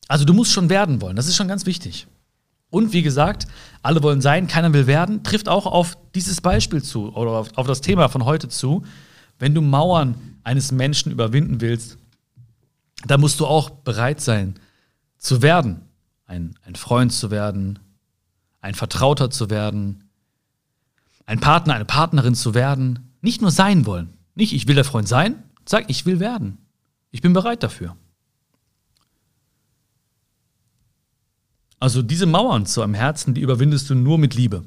Also 0.09 0.25
du 0.25 0.35
musst 0.35 0.53
schon 0.53 0.69
werden 0.69 1.01
wollen, 1.01 1.15
das 1.15 1.29
ist 1.29 1.37
schon 1.37 1.49
ganz 1.49 1.67
wichtig. 1.67 2.09
Und 2.71 2.93
wie 2.93 3.03
gesagt, 3.03 3.47
alle 3.83 4.03
wollen 4.03 4.21
sein, 4.21 4.47
keiner 4.47 4.73
will 4.73 4.87
werden, 4.87 5.23
trifft 5.23 5.49
auch 5.49 5.67
auf 5.67 5.97
dieses 6.15 6.41
Beispiel 6.41 6.83
zu 6.83 7.15
oder 7.15 7.33
auf, 7.33 7.57
auf 7.57 7.67
das 7.67 7.81
Thema 7.81 8.09
von 8.09 8.25
heute 8.25 8.49
zu. 8.49 8.85
Wenn 9.39 9.55
du 9.55 9.61
Mauern 9.61 10.15
eines 10.43 10.73
Menschen 10.73 11.13
überwinden 11.13 11.61
willst, 11.61 11.99
da 13.07 13.19
musst 13.19 13.41
du 13.41 13.47
auch 13.47 13.71
bereit 13.71 14.21
sein 14.21 14.59
zu 15.19 15.43
werden. 15.43 15.83
Ein, 16.27 16.55
ein 16.65 16.77
Freund 16.77 17.13
zu 17.13 17.31
werden, 17.31 17.79
ein 18.61 18.75
Vertrauter 18.75 19.31
zu 19.31 19.51
werden, 19.51 20.05
ein 21.27 21.41
Partner, 21.41 21.75
eine 21.75 21.85
Partnerin 21.85 22.35
zu 22.35 22.55
werden. 22.55 23.11
Nicht 23.21 23.41
nur 23.41 23.51
sein 23.51 23.87
wollen. 23.87 24.15
Nicht, 24.35 24.53
ich 24.53 24.69
will 24.69 24.75
der 24.75 24.85
Freund 24.85 25.09
sein, 25.09 25.43
sag, 25.67 25.91
ich 25.91 26.07
will 26.07 26.21
werden. 26.21 26.59
Ich 27.11 27.21
bin 27.21 27.33
bereit 27.33 27.63
dafür. 27.63 27.97
Also 31.81 32.03
diese 32.03 32.27
Mauern 32.27 32.67
zu 32.67 32.83
einem 32.83 32.95
Herzen, 32.95 33.35
die 33.35 33.41
überwindest 33.41 33.89
du 33.91 33.95
nur 33.95 34.19
mit 34.19 34.35
Liebe. 34.35 34.65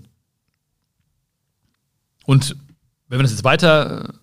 Und 2.25 2.55
wenn 3.07 3.19
wir 3.19 3.23
das 3.23 3.31
jetzt 3.31 3.43
weiter 3.43 4.09
äh, 4.09 4.13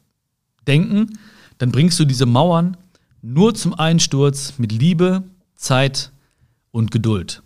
denken, 0.66 1.18
dann 1.58 1.70
bringst 1.70 1.98
du 2.00 2.04
diese 2.04 2.26
Mauern 2.26 2.76
nur 3.22 3.54
zum 3.54 3.74
Einsturz 3.74 4.54
mit 4.58 4.72
Liebe, 4.72 5.24
Zeit 5.54 6.12
und 6.70 6.90
Geduld. 6.90 7.42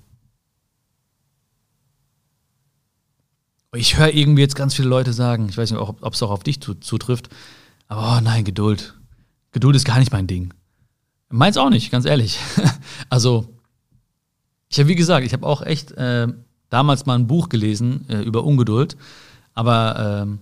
Ich 3.75 3.99
höre 3.99 4.15
irgendwie 4.15 4.43
jetzt 4.43 4.55
ganz 4.55 4.75
viele 4.75 4.89
Leute 4.89 5.13
sagen, 5.13 5.49
ich 5.49 5.59
weiß 5.59 5.73
nicht, 5.73 5.81
ob 5.81 6.13
es 6.13 6.23
auch 6.23 6.31
auf 6.31 6.45
dich 6.45 6.61
zutrifft, 6.61 7.29
aber 7.89 8.19
oh 8.19 8.21
nein, 8.21 8.45
Geduld. 8.45 8.95
Geduld 9.51 9.75
ist 9.75 9.85
gar 9.85 9.99
nicht 9.99 10.13
mein 10.13 10.29
Ding. 10.29 10.55
Meins 11.29 11.57
auch 11.57 11.71
nicht, 11.71 11.91
ganz 11.91 12.05
ehrlich. 12.05 12.39
also, 13.09 13.49
ich 14.69 14.79
habe, 14.79 14.89
wie 14.89 14.95
gesagt, 14.95 15.27
ich 15.27 15.33
habe 15.33 15.47
auch 15.47 15.63
echt 15.63 15.91
äh, 15.93 16.29
damals 16.71 17.07
mal 17.07 17.17
ein 17.17 17.27
Buch 17.27 17.49
gelesen 17.49 18.09
äh, 18.09 18.23
über 18.23 18.45
Ungeduld, 18.45 18.97
aber 19.55 20.27
äh, 20.27 20.39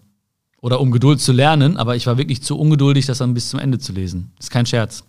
oder 0.60 0.80
um 0.80 0.90
Geduld 0.90 1.20
zu 1.20 1.32
lernen, 1.32 1.76
aber 1.76 1.96
ich 1.96 2.06
war 2.06 2.18
wirklich 2.18 2.42
zu 2.42 2.58
ungeduldig, 2.58 3.06
das 3.06 3.18
dann 3.18 3.34
bis 3.34 3.48
zum 3.48 3.58
Ende 3.58 3.78
zu 3.78 3.92
lesen. 3.92 4.32
Ist 4.38 4.50
kein 4.50 4.66
Scherz. 4.66 5.04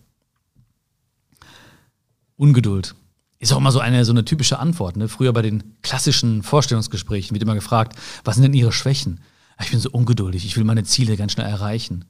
Ungeduld. 2.43 2.93
Ist 3.39 3.53
auch 3.53 3.57
immer 3.57 3.71
so 3.71 3.79
eine, 3.79 4.03
so 4.03 4.11
eine 4.11 4.25
typische 4.25 4.59
Antwort. 4.59 4.97
Ne? 4.97 5.07
Früher 5.07 5.31
bei 5.31 5.41
den 5.41 5.75
klassischen 5.81 6.43
Vorstellungsgesprächen 6.43 7.33
wird 7.33 7.41
immer 7.41 7.55
gefragt, 7.55 7.97
was 8.25 8.35
sind 8.35 8.43
denn 8.43 8.53
Ihre 8.53 8.73
Schwächen? 8.73 9.21
Ich 9.61 9.71
bin 9.71 9.79
so 9.79 9.89
ungeduldig, 9.91 10.45
ich 10.45 10.57
will 10.57 10.65
meine 10.65 10.83
Ziele 10.83 11.15
ganz 11.15 11.31
schnell 11.31 11.47
erreichen. 11.47 12.03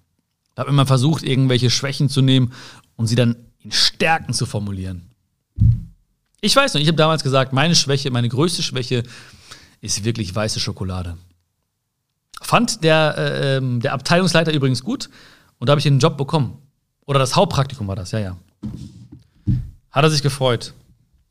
Da 0.55 0.61
habe 0.61 0.71
immer 0.71 0.87
versucht, 0.87 1.21
irgendwelche 1.21 1.69
Schwächen 1.69 2.09
zu 2.09 2.21
nehmen 2.21 2.51
und 2.95 3.05
sie 3.05 3.15
dann 3.15 3.35
in 3.59 3.71
Stärken 3.71 4.33
zu 4.33 4.47
formulieren. 4.47 5.03
Ich 6.41 6.55
weiß 6.55 6.73
noch, 6.73 6.81
ich 6.81 6.87
habe 6.87 6.97
damals 6.97 7.21
gesagt, 7.21 7.53
meine 7.53 7.75
Schwäche, 7.75 8.09
meine 8.09 8.29
größte 8.29 8.63
Schwäche 8.63 9.03
ist 9.81 10.03
wirklich 10.03 10.33
weiße 10.33 10.59
Schokolade. 10.59 11.17
Fand 12.41 12.83
der, 12.83 13.15
äh, 13.17 13.57
ähm, 13.57 13.81
der 13.81 13.93
Abteilungsleiter 13.93 14.51
übrigens 14.51 14.83
gut 14.83 15.09
und 15.59 15.67
da 15.67 15.71
habe 15.71 15.79
ich 15.79 15.83
den 15.83 15.99
Job 15.99 16.17
bekommen. 16.17 16.57
Oder 17.05 17.19
das 17.19 17.35
Hauptpraktikum 17.35 17.87
war 17.87 17.95
das, 17.95 18.11
ja, 18.11 18.19
ja. 18.19 18.37
Hat 19.93 20.03
er 20.03 20.09
sich 20.09 20.23
gefreut. 20.23 20.73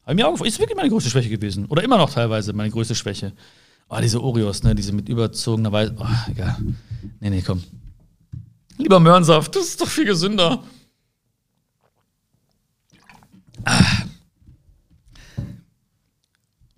Habe 0.04 0.14
mir 0.14 0.26
auch 0.26 0.32
gefreut. 0.32 0.48
Ist 0.48 0.58
wirklich 0.60 0.76
meine 0.76 0.88
größte 0.88 1.10
Schwäche 1.10 1.28
gewesen. 1.28 1.66
Oder 1.66 1.82
immer 1.82 1.98
noch 1.98 2.10
teilweise 2.10 2.52
meine 2.52 2.70
größte 2.70 2.94
Schwäche. 2.94 3.32
Oh, 3.88 3.98
diese 4.00 4.22
Oreos, 4.22 4.62
ne? 4.62 4.74
Diese 4.74 4.92
mit 4.92 5.08
überzogener 5.08 5.72
Weiß. 5.72 5.90
Oh, 5.98 6.06
egal. 6.30 6.56
Nee, 7.20 7.30
nee, 7.30 7.42
komm. 7.42 7.62
Lieber 8.78 9.00
Möhrensaft, 9.00 9.54
das 9.54 9.64
ist 9.64 9.80
doch 9.80 9.88
viel 9.88 10.06
gesünder. 10.06 10.62
Ah. 13.64 13.84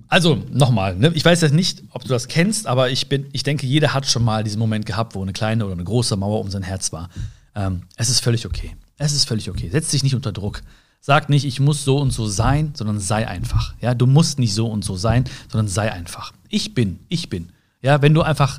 Also, 0.08 0.42
nochmal, 0.50 0.96
ne? 0.96 1.10
ich 1.14 1.24
weiß 1.24 1.40
jetzt 1.40 1.54
nicht, 1.54 1.82
ob 1.90 2.02
du 2.02 2.08
das 2.08 2.28
kennst, 2.28 2.66
aber 2.66 2.90
ich, 2.90 3.08
bin, 3.08 3.26
ich 3.32 3.42
denke, 3.42 3.66
jeder 3.66 3.94
hat 3.94 4.06
schon 4.06 4.22
mal 4.22 4.44
diesen 4.44 4.58
Moment 4.58 4.86
gehabt, 4.86 5.14
wo 5.14 5.22
eine 5.22 5.32
kleine 5.32 5.64
oder 5.64 5.72
eine 5.72 5.84
große 5.84 6.16
Mauer 6.16 6.40
um 6.40 6.50
sein 6.50 6.62
Herz 6.62 6.92
war. 6.92 7.08
Ähm, 7.54 7.82
es 7.96 8.08
ist 8.08 8.20
völlig 8.20 8.46
okay. 8.46 8.76
Es 8.96 9.12
ist 9.12 9.26
völlig 9.26 9.50
okay. 9.50 9.68
Setz 9.70 9.90
dich 9.90 10.02
nicht 10.02 10.14
unter 10.14 10.32
Druck. 10.32 10.62
Sag 11.06 11.28
nicht, 11.28 11.44
ich 11.44 11.60
muss 11.60 11.84
so 11.84 11.98
und 11.98 12.12
so 12.12 12.26
sein, 12.26 12.72
sondern 12.74 12.98
sei 12.98 13.28
einfach. 13.28 13.74
Ja, 13.78 13.92
du 13.92 14.06
musst 14.06 14.38
nicht 14.38 14.54
so 14.54 14.68
und 14.68 14.86
so 14.86 14.96
sein, 14.96 15.24
sondern 15.52 15.68
sei 15.68 15.92
einfach. 15.92 16.32
Ich 16.48 16.72
bin, 16.72 16.98
ich 17.10 17.28
bin. 17.28 17.52
Ja, 17.82 18.00
wenn 18.00 18.14
du 18.14 18.22
einfach 18.22 18.58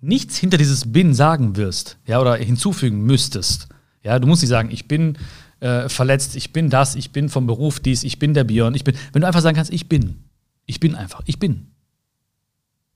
nichts 0.00 0.36
hinter 0.36 0.56
dieses 0.56 0.90
Bin 0.90 1.14
sagen 1.14 1.54
wirst, 1.54 1.98
ja, 2.04 2.20
oder 2.20 2.34
hinzufügen 2.34 3.02
müsstest. 3.02 3.68
Ja, 4.02 4.18
du 4.18 4.26
musst 4.26 4.42
nicht 4.42 4.50
sagen, 4.50 4.72
ich 4.72 4.88
bin 4.88 5.18
äh, 5.60 5.88
verletzt, 5.88 6.34
ich 6.34 6.52
bin 6.52 6.68
das, 6.68 6.96
ich 6.96 7.12
bin 7.12 7.28
vom 7.28 7.46
Beruf 7.46 7.78
dies, 7.78 8.02
ich 8.02 8.18
bin 8.18 8.34
der 8.34 8.42
Björn, 8.42 8.74
ich 8.74 8.82
bin. 8.82 8.96
Wenn 9.12 9.20
du 9.20 9.28
einfach 9.28 9.40
sagen 9.40 9.54
kannst, 9.54 9.72
ich 9.72 9.88
bin. 9.88 10.24
Ich 10.66 10.80
bin 10.80 10.96
einfach, 10.96 11.22
ich 11.26 11.38
bin. 11.38 11.68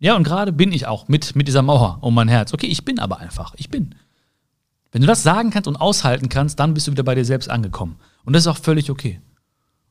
Ja, 0.00 0.16
und 0.16 0.24
gerade 0.24 0.52
bin 0.52 0.72
ich 0.72 0.88
auch 0.88 1.06
mit, 1.06 1.36
mit 1.36 1.46
dieser 1.46 1.62
Mauer 1.62 1.98
um 2.00 2.14
mein 2.14 2.26
Herz. 2.26 2.52
Okay, 2.52 2.66
ich 2.66 2.84
bin 2.84 2.98
aber 2.98 3.20
einfach, 3.20 3.54
ich 3.58 3.70
bin. 3.70 3.94
Wenn 4.90 5.02
du 5.02 5.06
das 5.06 5.22
sagen 5.22 5.50
kannst 5.50 5.68
und 5.68 5.76
aushalten 5.76 6.28
kannst, 6.28 6.58
dann 6.58 6.74
bist 6.74 6.88
du 6.88 6.90
wieder 6.90 7.04
bei 7.04 7.14
dir 7.14 7.24
selbst 7.24 7.48
angekommen. 7.48 8.00
Und 8.24 8.34
das 8.34 8.42
ist 8.44 8.46
auch 8.48 8.58
völlig 8.58 8.90
okay. 8.90 9.20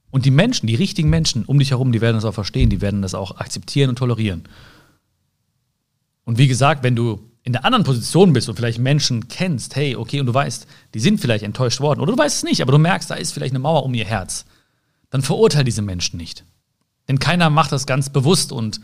Und 0.09 0.25
die 0.25 0.31
Menschen, 0.31 0.67
die 0.67 0.75
richtigen 0.75 1.09
Menschen 1.09 1.45
um 1.45 1.59
dich 1.59 1.71
herum, 1.71 1.91
die 1.91 2.01
werden 2.01 2.15
das 2.15 2.25
auch 2.25 2.33
verstehen, 2.33 2.69
die 2.69 2.81
werden 2.81 3.01
das 3.01 3.13
auch 3.13 3.37
akzeptieren 3.37 3.89
und 3.89 3.97
tolerieren. 3.97 4.47
Und 6.23 6.37
wie 6.37 6.47
gesagt, 6.47 6.83
wenn 6.83 6.95
du 6.95 7.31
in 7.43 7.53
der 7.53 7.63
anderen 7.63 7.85
Position 7.85 8.33
bist 8.33 8.49
und 8.49 8.55
vielleicht 8.55 8.79
Menschen 8.79 9.29
kennst, 9.29 9.75
hey, 9.75 9.95
okay, 9.95 10.19
und 10.19 10.25
du 10.25 10.33
weißt, 10.33 10.67
die 10.93 10.99
sind 10.99 11.21
vielleicht 11.21 11.45
enttäuscht 11.45 11.79
worden, 11.79 12.01
oder 12.01 12.11
du 12.11 12.17
weißt 12.17 12.37
es 12.37 12.43
nicht, 12.43 12.61
aber 12.61 12.73
du 12.73 12.77
merkst, 12.77 13.09
da 13.09 13.15
ist 13.15 13.31
vielleicht 13.31 13.53
eine 13.53 13.59
Mauer 13.59 13.83
um 13.83 13.93
ihr 13.93 14.05
Herz, 14.05 14.45
dann 15.09 15.21
verurteile 15.21 15.63
diese 15.63 15.81
Menschen 15.81 16.17
nicht. 16.17 16.43
Denn 17.07 17.19
keiner 17.19 17.49
macht 17.49 17.71
das 17.71 17.85
ganz 17.85 18.09
bewusst 18.09 18.51
und 18.51 18.81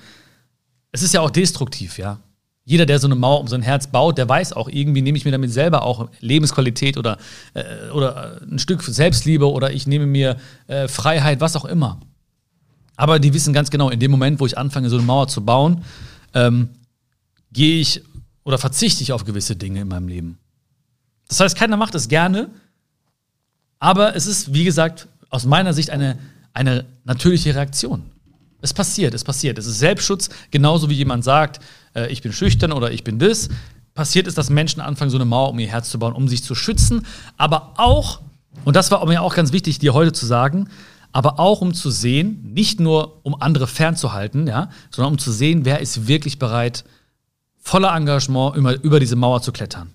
es 0.93 1.03
ist 1.03 1.13
ja 1.13 1.19
auch 1.19 1.29
destruktiv, 1.29 1.97
ja. 1.97 2.21
Jeder, 2.65 2.85
der 2.85 2.99
so 2.99 3.07
eine 3.07 3.15
Mauer 3.15 3.41
um 3.41 3.47
sein 3.47 3.61
Herz 3.61 3.87
baut, 3.87 4.17
der 4.17 4.29
weiß 4.29 4.53
auch, 4.53 4.69
irgendwie 4.69 5.01
nehme 5.01 5.17
ich 5.17 5.25
mir 5.25 5.31
damit 5.31 5.51
selber 5.51 5.83
auch 5.83 6.09
Lebensqualität 6.21 6.97
oder, 6.97 7.17
äh, 7.53 7.89
oder 7.89 8.41
ein 8.49 8.59
Stück 8.59 8.81
Selbstliebe 8.83 9.51
oder 9.51 9.71
ich 9.71 9.85
nehme 9.85 10.05
mir 10.05 10.37
äh, 10.67 10.87
Freiheit, 10.87 11.41
was 11.41 11.55
auch 11.57 11.65
immer. 11.65 11.99
Aber 12.95 13.19
die 13.19 13.33
wissen 13.33 13.53
ganz 13.53 13.69
genau, 13.69 13.89
in 13.89 13.99
dem 13.99 14.11
Moment, 14.11 14.39
wo 14.39 14.45
ich 14.45 14.57
anfange, 14.57 14.89
so 14.89 14.97
eine 14.97 15.05
Mauer 15.05 15.27
zu 15.27 15.43
bauen, 15.43 15.83
ähm, 16.33 16.69
gehe 17.51 17.81
ich 17.81 18.01
oder 18.43 18.57
verzichte 18.57 19.03
ich 19.03 19.11
auf 19.11 19.25
gewisse 19.25 19.55
Dinge 19.55 19.81
in 19.81 19.87
meinem 19.87 20.07
Leben. 20.07 20.37
Das 21.27 21.39
heißt, 21.39 21.57
keiner 21.57 21.77
macht 21.77 21.95
es 21.95 22.07
gerne, 22.07 22.49
aber 23.79 24.15
es 24.15 24.25
ist, 24.25 24.53
wie 24.53 24.63
gesagt, 24.63 25.07
aus 25.29 25.45
meiner 25.45 25.73
Sicht 25.73 25.89
eine, 25.89 26.17
eine 26.53 26.85
natürliche 27.03 27.55
Reaktion. 27.55 28.03
Es 28.61 28.73
passiert, 28.73 29.13
es 29.13 29.25
passiert. 29.25 29.57
Es 29.57 29.65
ist 29.65 29.79
Selbstschutz, 29.79 30.29
genauso 30.51 30.89
wie 30.89 30.93
jemand 30.93 31.25
sagt, 31.25 31.59
äh, 31.95 32.11
ich 32.11 32.21
bin 32.21 32.33
schüchtern 32.33 32.71
oder 32.71 32.91
ich 32.91 33.03
bin 33.03 33.19
das. 33.19 33.49
Passiert 33.93 34.27
ist, 34.27 34.37
dass 34.37 34.49
Menschen 34.49 34.81
anfangen, 34.81 35.11
so 35.11 35.17
eine 35.17 35.25
Mauer 35.25 35.49
um 35.49 35.59
ihr 35.59 35.67
Herz 35.67 35.89
zu 35.89 35.99
bauen, 35.99 36.13
um 36.13 36.27
sich 36.27 36.43
zu 36.43 36.55
schützen, 36.55 37.05
aber 37.37 37.73
auch, 37.77 38.21
und 38.65 38.75
das 38.75 38.89
war 38.91 39.05
mir 39.05 39.21
auch 39.21 39.35
ganz 39.35 39.51
wichtig, 39.51 39.79
dir 39.79 39.93
heute 39.93 40.13
zu 40.13 40.25
sagen, 40.25 40.69
aber 41.11 41.39
auch 41.39 41.61
um 41.61 41.75
zu 41.75 41.91
sehen, 41.91 42.51
nicht 42.53 42.79
nur 42.79 43.19
um 43.23 43.39
andere 43.39 43.67
fernzuhalten, 43.67 44.47
ja, 44.47 44.69
sondern 44.89 45.13
um 45.13 45.19
zu 45.19 45.31
sehen, 45.31 45.63
wer 45.63 45.79
ist 45.79 46.07
wirklich 46.07 46.39
bereit, 46.39 46.83
voller 47.59 47.95
Engagement 47.95 48.55
über, 48.55 48.83
über 48.83 48.99
diese 48.99 49.15
Mauer 49.15 49.41
zu 49.41 49.51
klettern. 49.51 49.93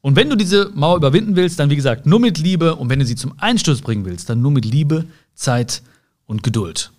Und 0.00 0.16
wenn 0.16 0.30
du 0.30 0.36
diese 0.36 0.70
Mauer 0.74 0.96
überwinden 0.96 1.34
willst, 1.34 1.58
dann 1.58 1.70
wie 1.70 1.76
gesagt 1.76 2.06
nur 2.06 2.20
mit 2.20 2.38
Liebe 2.38 2.76
und 2.76 2.88
wenn 2.88 3.00
du 3.00 3.06
sie 3.06 3.16
zum 3.16 3.34
Einsturz 3.38 3.80
bringen 3.80 4.04
willst, 4.04 4.28
dann 4.30 4.40
nur 4.40 4.52
mit 4.52 4.64
Liebe, 4.64 5.06
Zeit 5.34 5.82
und 6.26 6.42
Geduld. 6.42 6.92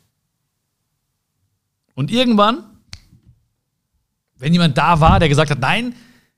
Und 2.00 2.12
irgendwann, 2.12 2.64
wenn 4.38 4.54
jemand 4.54 4.78
da 4.78 5.02
war, 5.02 5.20
der 5.20 5.28
gesagt 5.28 5.52
hat, 5.52 5.60
nein, 5.60 5.94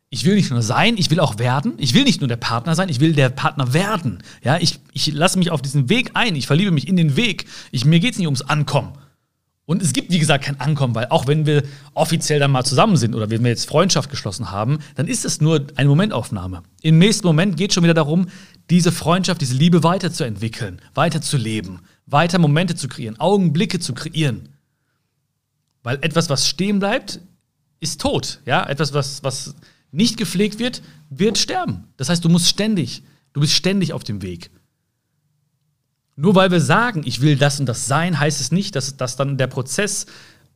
ich 0.10 0.26
will 0.26 0.34
nicht 0.34 0.50
nur 0.50 0.64
sein, 0.64 0.96
ich 0.98 1.12
will 1.12 1.20
auch 1.20 1.38
werden. 1.38 1.74
Ich 1.78 1.94
will 1.94 2.04
nicht 2.04 2.20
nur 2.20 2.28
der 2.28 2.36
Partner 2.36 2.74
sein, 2.74 2.90
ich 2.90 3.00
will 3.00 3.14
der 3.14 3.30
Partner 3.30 3.72
werden. 3.72 4.24
Ja, 4.44 4.58
ich, 4.58 4.80
ich 4.92 5.14
lasse 5.14 5.38
mich 5.38 5.52
auf 5.52 5.62
diesen 5.62 5.88
Weg 5.88 6.10
ein, 6.16 6.36
ich 6.36 6.48
verliebe 6.48 6.72
mich 6.72 6.88
in 6.88 6.98
den 6.98 7.16
Weg. 7.16 7.46
Ich, 7.70 7.86
mir 7.86 8.00
geht 8.00 8.14
es 8.14 8.18
nicht 8.18 8.26
ums 8.26 8.42
Ankommen. 8.42 8.94
Und 9.66 9.84
es 9.84 9.94
gibt, 9.94 10.12
wie 10.12 10.18
gesagt, 10.18 10.46
kein 10.46 10.60
Ankommen, 10.60 10.96
weil 10.96 11.06
auch 11.10 11.28
wenn 11.28 11.46
wir 11.46 11.62
offiziell 11.94 12.40
dann 12.40 12.50
mal 12.50 12.64
zusammen 12.64 12.98
sind 12.98 13.14
oder 13.14 13.30
wenn 13.30 13.44
wir 13.44 13.52
jetzt 13.52 13.68
Freundschaft 13.68 14.10
geschlossen 14.10 14.50
haben, 14.50 14.80
dann 14.96 15.06
ist 15.06 15.26
es 15.26 15.42
nur 15.42 15.68
eine 15.76 15.90
Momentaufnahme. 15.90 16.64
Im 16.82 16.98
nächsten 16.98 17.28
Moment 17.28 17.56
geht 17.56 17.70
es 17.70 17.76
schon 17.76 17.84
wieder 17.84 17.94
darum, 17.94 18.30
diese 18.72 18.92
Freundschaft, 18.92 19.42
diese 19.42 19.54
Liebe 19.54 19.84
weiterzuentwickeln, 19.84 20.82
weiterzuleben, 20.96 21.82
weiter 22.08 22.40
Momente 22.40 22.74
zu 22.74 22.88
kreieren, 22.88 23.20
Augenblicke 23.20 23.78
zu 23.78 23.94
kreieren. 23.94 24.50
Weil 25.84 25.98
etwas, 26.02 26.30
was 26.30 26.48
stehen 26.48 26.80
bleibt, 26.80 27.20
ist 27.80 28.02
tot. 28.02 28.42
Ja? 28.46 28.66
Etwas, 28.68 28.94
was, 28.94 29.24
was 29.24 29.56
nicht 29.92 30.18
gepflegt 30.18 30.60
wird, 30.60 30.82
wird 31.10 31.38
sterben. 31.38 31.86
Das 31.98 32.10
heißt, 32.10 32.24
du 32.24 32.30
musst 32.30 32.48
ständig, 32.48 33.04
du 33.34 33.42
bist 33.42 33.54
ständig 33.54 33.94
auf 33.94 34.04
dem 34.04 34.22
Weg. 34.22 34.52
Nur 36.16 36.36
weil 36.36 36.52
wir 36.52 36.62
sagen, 36.62 37.02
ich 37.06 37.22
will 37.22 37.36
das 37.36 37.60
und 37.60 37.66
das 37.66 37.88
sein, 37.88 38.20
heißt 38.20 38.42
es 38.42 38.52
nicht, 38.52 38.76
dass, 38.76 38.98
dass 38.98 39.16
dann 39.16 39.38
der 39.38 39.48
Prozess 39.48 40.06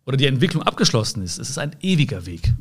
oder 0.05 0.17
die 0.17 0.27
Entwicklung 0.27 0.63
abgeschlossen 0.63 1.23
ist. 1.23 1.39
Es 1.39 1.49
ist 1.49 1.57
ein 1.57 1.75
ewiger 1.81 2.25
Weg. 2.25 2.53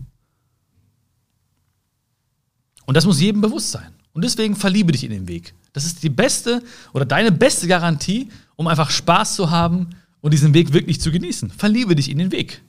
Und 2.87 2.97
das 2.97 3.07
muss 3.07 3.21
jedem 3.21 3.41
bewusst 3.41 3.73
sein. 3.73 3.93
Und 4.13 4.23
deswegen 4.25 4.57
verliebe 4.57 4.93
dich 4.93 5.05
in 5.05 5.11
den 5.11 5.29
Weg. 5.29 5.55
Das 5.73 5.85
ist 5.85 6.03
die 6.03 6.09
beste 6.09 6.63
oder 6.93 7.05
deine 7.05 7.33
beste 7.33 7.67
Garantie, 7.67 8.31
um 8.57 8.69
einfach 8.69 8.91
Spaß 8.91 9.35
zu 9.35 9.51
haben 9.51 9.91
und 10.25 10.31
diesen 10.31 10.55
Weg 10.55 10.73
wirklich 10.73 11.03
zu 11.03 11.13
genießen. 11.13 11.51
Verliebe 11.51 11.95
dich 11.95 12.11
in 12.11 12.17
den 12.17 12.33
Weg. 12.33 12.63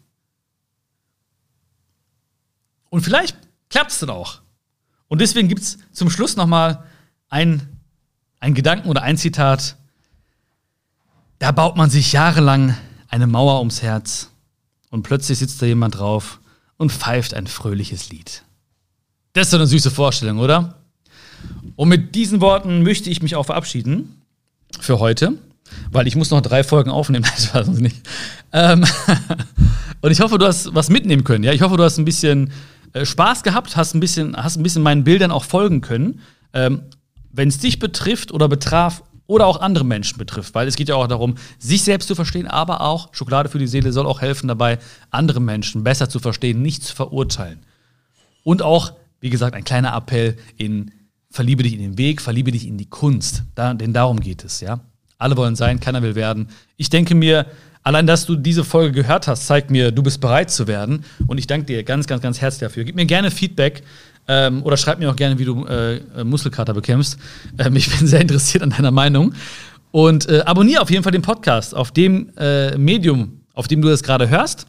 Und 2.89 2.99
vielleicht 2.99 3.37
klappt 3.69 3.91
es 3.91 3.99
dann 3.99 4.09
auch. 4.09 4.41
Und 5.07 5.21
deswegen 5.21 5.47
gibt 5.47 5.61
es 5.61 5.77
zum 5.93 6.09
Schluss 6.09 6.35
nochmal 6.35 6.83
ein, 7.29 7.79
ein 8.41 8.55
Gedanken 8.55 8.89
oder 8.89 9.03
ein 9.03 9.15
Zitat 9.15 9.77
da 11.39 11.51
baut 11.51 11.77
man 11.77 11.89
sich 11.89 12.11
jahrelang 12.11 12.75
eine 13.07 13.27
Mauer 13.27 13.59
ums 13.59 13.81
Herz 13.81 14.31
und 14.89 15.03
plötzlich 15.03 15.39
sitzt 15.39 15.61
da 15.61 15.65
jemand 15.65 15.97
drauf 15.97 16.41
und 16.77 16.91
pfeift 16.91 17.33
ein 17.33 17.47
fröhliches 17.47 18.09
Lied. 18.09 18.43
Das 19.33 19.47
ist 19.47 19.53
doch 19.53 19.59
eine 19.59 19.67
süße 19.67 19.91
Vorstellung, 19.91 20.39
oder? 20.39 20.81
Und 21.75 21.89
mit 21.89 22.15
diesen 22.15 22.41
Worten 22.41 22.83
möchte 22.83 23.09
ich 23.09 23.21
mich 23.21 23.35
auch 23.35 23.45
verabschieden 23.45 24.21
für 24.79 24.99
heute, 24.99 25.37
weil 25.91 26.07
ich 26.07 26.15
muss 26.15 26.31
noch 26.31 26.41
drei 26.41 26.63
Folgen 26.63 26.89
aufnehmen. 26.89 27.25
Das 27.35 27.53
weiß 27.53 27.67
ich 27.69 27.79
nicht. 27.79 28.07
Ähm 28.53 28.85
und 30.01 30.11
ich 30.11 30.21
hoffe, 30.21 30.37
du 30.37 30.45
hast 30.45 30.73
was 30.73 30.89
mitnehmen 30.89 31.23
können. 31.23 31.43
Ja, 31.43 31.53
ich 31.53 31.61
hoffe, 31.61 31.77
du 31.77 31.83
hast 31.83 31.97
ein 31.97 32.05
bisschen 32.05 32.51
äh, 32.93 33.05
Spaß 33.05 33.43
gehabt, 33.43 33.75
hast 33.75 33.93
ein 33.93 33.99
bisschen, 33.99 34.35
hast 34.35 34.57
ein 34.57 34.63
bisschen 34.63 34.83
meinen 34.83 35.03
Bildern 35.03 35.31
auch 35.31 35.43
folgen 35.43 35.81
können. 35.81 36.21
Ähm, 36.53 36.83
Wenn 37.31 37.49
es 37.49 37.57
dich 37.57 37.79
betrifft 37.79 38.31
oder 38.31 38.47
betraf 38.47 39.03
oder 39.27 39.47
auch 39.47 39.59
andere 39.59 39.85
Menschen 39.85 40.17
betrifft, 40.17 40.53
weil 40.53 40.67
es 40.67 40.75
geht 40.75 40.89
ja 40.89 40.95
auch 40.95 41.07
darum, 41.07 41.35
sich 41.57 41.83
selbst 41.83 42.07
zu 42.07 42.15
verstehen, 42.15 42.47
aber 42.47 42.81
auch 42.81 43.09
Schokolade 43.13 43.49
für 43.49 43.59
die 43.59 43.67
Seele 43.67 43.91
soll 43.91 44.05
auch 44.05 44.21
helfen 44.21 44.47
dabei, 44.47 44.77
andere 45.09 45.39
Menschen 45.39 45.83
besser 45.83 46.09
zu 46.09 46.19
verstehen, 46.19 46.61
nicht 46.61 46.83
zu 46.83 46.95
verurteilen. 46.95 47.59
Und 48.43 48.61
auch, 48.61 48.93
wie 49.21 49.31
gesagt, 49.31 49.55
ein 49.55 49.63
kleiner 49.63 49.95
Appell 49.95 50.37
in 50.57 50.91
verliebe 51.35 51.63
dich 51.63 51.73
in 51.73 51.81
den 51.81 51.97
Weg, 51.97 52.21
verliebe 52.21 52.51
dich 52.51 52.65
in 52.65 52.77
die 52.77 52.89
Kunst, 52.89 53.43
da, 53.55 53.73
denn 53.73 53.93
darum 53.93 54.19
geht 54.19 54.43
es, 54.43 54.61
ja. 54.61 54.79
Alle 55.25 55.37
wollen 55.37 55.55
sein, 55.55 55.79
keiner 55.79 56.03
will 56.03 56.13
werden. 56.13 56.49
Ich 56.77 56.91
denke 56.91 57.15
mir, 57.15 57.47
allein, 57.81 58.05
dass 58.05 58.27
du 58.27 58.35
diese 58.35 58.63
Folge 58.63 58.91
gehört 58.91 59.27
hast, 59.27 59.47
zeigt 59.47 59.71
mir, 59.71 59.91
du 59.91 60.03
bist 60.03 60.21
bereit 60.21 60.51
zu 60.51 60.67
werden. 60.67 61.03
Und 61.25 61.39
ich 61.39 61.47
danke 61.47 61.65
dir 61.65 61.81
ganz, 61.81 62.05
ganz, 62.05 62.21
ganz 62.21 62.39
herzlich 62.41 62.59
dafür. 62.59 62.83
Gib 62.83 62.95
mir 62.95 63.07
gerne 63.07 63.31
Feedback. 63.31 63.81
Ähm, 64.27 64.61
oder 64.61 64.77
schreib 64.77 64.99
mir 64.99 65.09
auch 65.09 65.15
gerne, 65.15 65.39
wie 65.39 65.45
du 65.45 65.65
äh, 65.65 66.23
Muskelkater 66.23 66.75
bekämpfst. 66.75 67.17
Ähm, 67.57 67.75
ich 67.75 67.89
bin 67.89 68.05
sehr 68.05 68.21
interessiert 68.21 68.61
an 68.61 68.69
deiner 68.69 68.91
Meinung. 68.91 69.33
Und 69.89 70.29
äh, 70.29 70.41
abonniere 70.45 70.83
auf 70.83 70.91
jeden 70.91 71.01
Fall 71.01 71.11
den 71.11 71.23
Podcast 71.23 71.75
auf 71.75 71.89
dem 71.89 72.29
äh, 72.37 72.77
Medium, 72.77 73.41
auf 73.55 73.67
dem 73.67 73.81
du 73.81 73.89
das 73.89 74.03
gerade 74.03 74.29
hörst. 74.29 74.67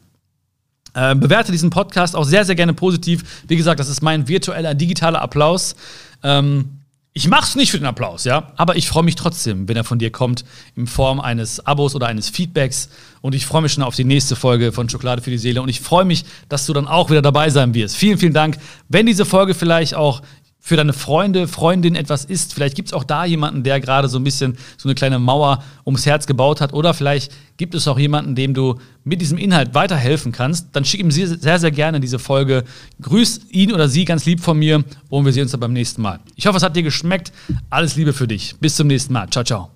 Äh, 0.95 1.17
bewerte 1.17 1.53
diesen 1.53 1.69
Podcast 1.69 2.17
auch 2.17 2.25
sehr, 2.25 2.47
sehr 2.47 2.55
gerne 2.55 2.73
positiv. 2.73 3.45
Wie 3.47 3.59
gesagt, 3.59 3.79
das 3.79 3.91
ist 3.91 4.01
mein 4.01 4.27
virtueller, 4.27 4.73
digitaler 4.73 5.21
Applaus. 5.21 5.77
Ähm, 6.23 6.81
ich 7.17 7.29
mache 7.29 7.45
es 7.45 7.57
nicht 7.57 7.71
für 7.71 7.79
den 7.79 7.87
Applaus, 7.87 8.25
ja, 8.25 8.53
aber 8.57 8.77
ich 8.77 8.89
freue 8.89 9.03
mich 9.03 9.15
trotzdem, 9.15 9.69
wenn 9.69 9.77
er 9.77 9.85
von 9.85 9.99
dir 9.99 10.13
kommt 10.13 10.45
in 10.75 10.87
Form 10.87 11.19
eines 11.19 11.65
Abos 11.65 11.95
oder 11.95 12.09
eines 12.09 12.29
Feedbacks 12.29 12.91
und 13.23 13.35
ich 13.35 13.47
freue 13.47 13.63
mich 13.63 13.73
schon 13.73 13.85
auf 13.85 13.97
die 13.97 14.05
nächste 14.05 14.37
Folge 14.37 14.71
von 14.71 14.91
Schokolade 14.91 15.23
für 15.23 15.31
die 15.31 15.39
Seele 15.39 15.63
und 15.63 15.71
ich 15.71 15.81
freue 15.81 16.05
mich, 16.05 16.27
dass 16.51 16.67
du 16.67 16.75
dann 16.75 16.87
auch 16.87 17.09
wieder 17.09 17.23
dabei 17.23 17.49
sein 17.49 17.73
wirst. 17.73 17.97
Vielen, 17.97 18.19
vielen 18.19 18.35
Dank. 18.35 18.59
Wenn 18.91 19.07
diese 19.07 19.25
Folge 19.25 19.55
vielleicht 19.55 19.95
auch 19.95 20.21
für 20.67 20.77
deine 20.77 20.93
Freunde, 20.93 21.47
Freundin 21.47 21.95
etwas 21.95 22.25
ist. 22.25 22.53
Vielleicht 22.53 22.75
gibt 22.75 22.89
es 22.89 22.93
auch 22.93 23.05
da 23.05 23.25
jemanden, 23.25 23.63
der 23.63 23.79
gerade 23.79 24.09
so 24.09 24.19
ein 24.19 24.25
bisschen 24.25 24.59
so 24.77 24.89
eine 24.89 24.97
kleine 24.97 25.21
Mauer 25.21 25.63
ums 25.87 26.07
Herz 26.07 26.27
gebaut 26.27 26.61
hat. 26.61 26.73
Oder 26.73 26.93
vielleicht 26.93 27.31
gibt 27.57 27.77
es 27.77 27.87
auch 27.87 28.01
jemanden, 28.01 28.35
dem 28.35 28.53
du 28.53 28.75
mit 29.05 29.21
diesem 29.21 29.39
Inhalt 29.39 29.75
weiterhelfen 29.75 30.33
kannst. 30.33 30.71
Dann 30.73 30.85
schick 30.85 30.99
ihm 30.99 31.13
sehr, 31.13 31.61
sehr 31.61 31.71
gerne 31.71 32.01
diese 32.01 32.19
Folge. 32.19 32.65
Grüß 33.01 33.43
ihn 33.51 33.73
oder 33.73 33.89
sie 33.89 34.05
ganz 34.05 34.25
lieb 34.27 34.41
von 34.41 34.59
mir 34.59 34.83
und 35.09 35.25
wir 35.25 35.33
sehen 35.33 35.45
uns 35.45 35.53
dann 35.53 35.61
beim 35.61 35.73
nächsten 35.73 36.03
Mal. 36.03 36.19
Ich 36.35 36.49
hoffe, 36.49 36.57
es 36.57 36.65
hat 36.65 36.75
dir 36.75 36.83
geschmeckt. 36.83 37.31
Alles 37.71 37.95
Liebe 37.95 38.13
für 38.13 38.27
dich. 38.27 38.57
Bis 38.59 38.75
zum 38.75 38.89
nächsten 38.89 39.13
Mal. 39.13 39.31
Ciao, 39.31 39.45
ciao. 39.45 39.76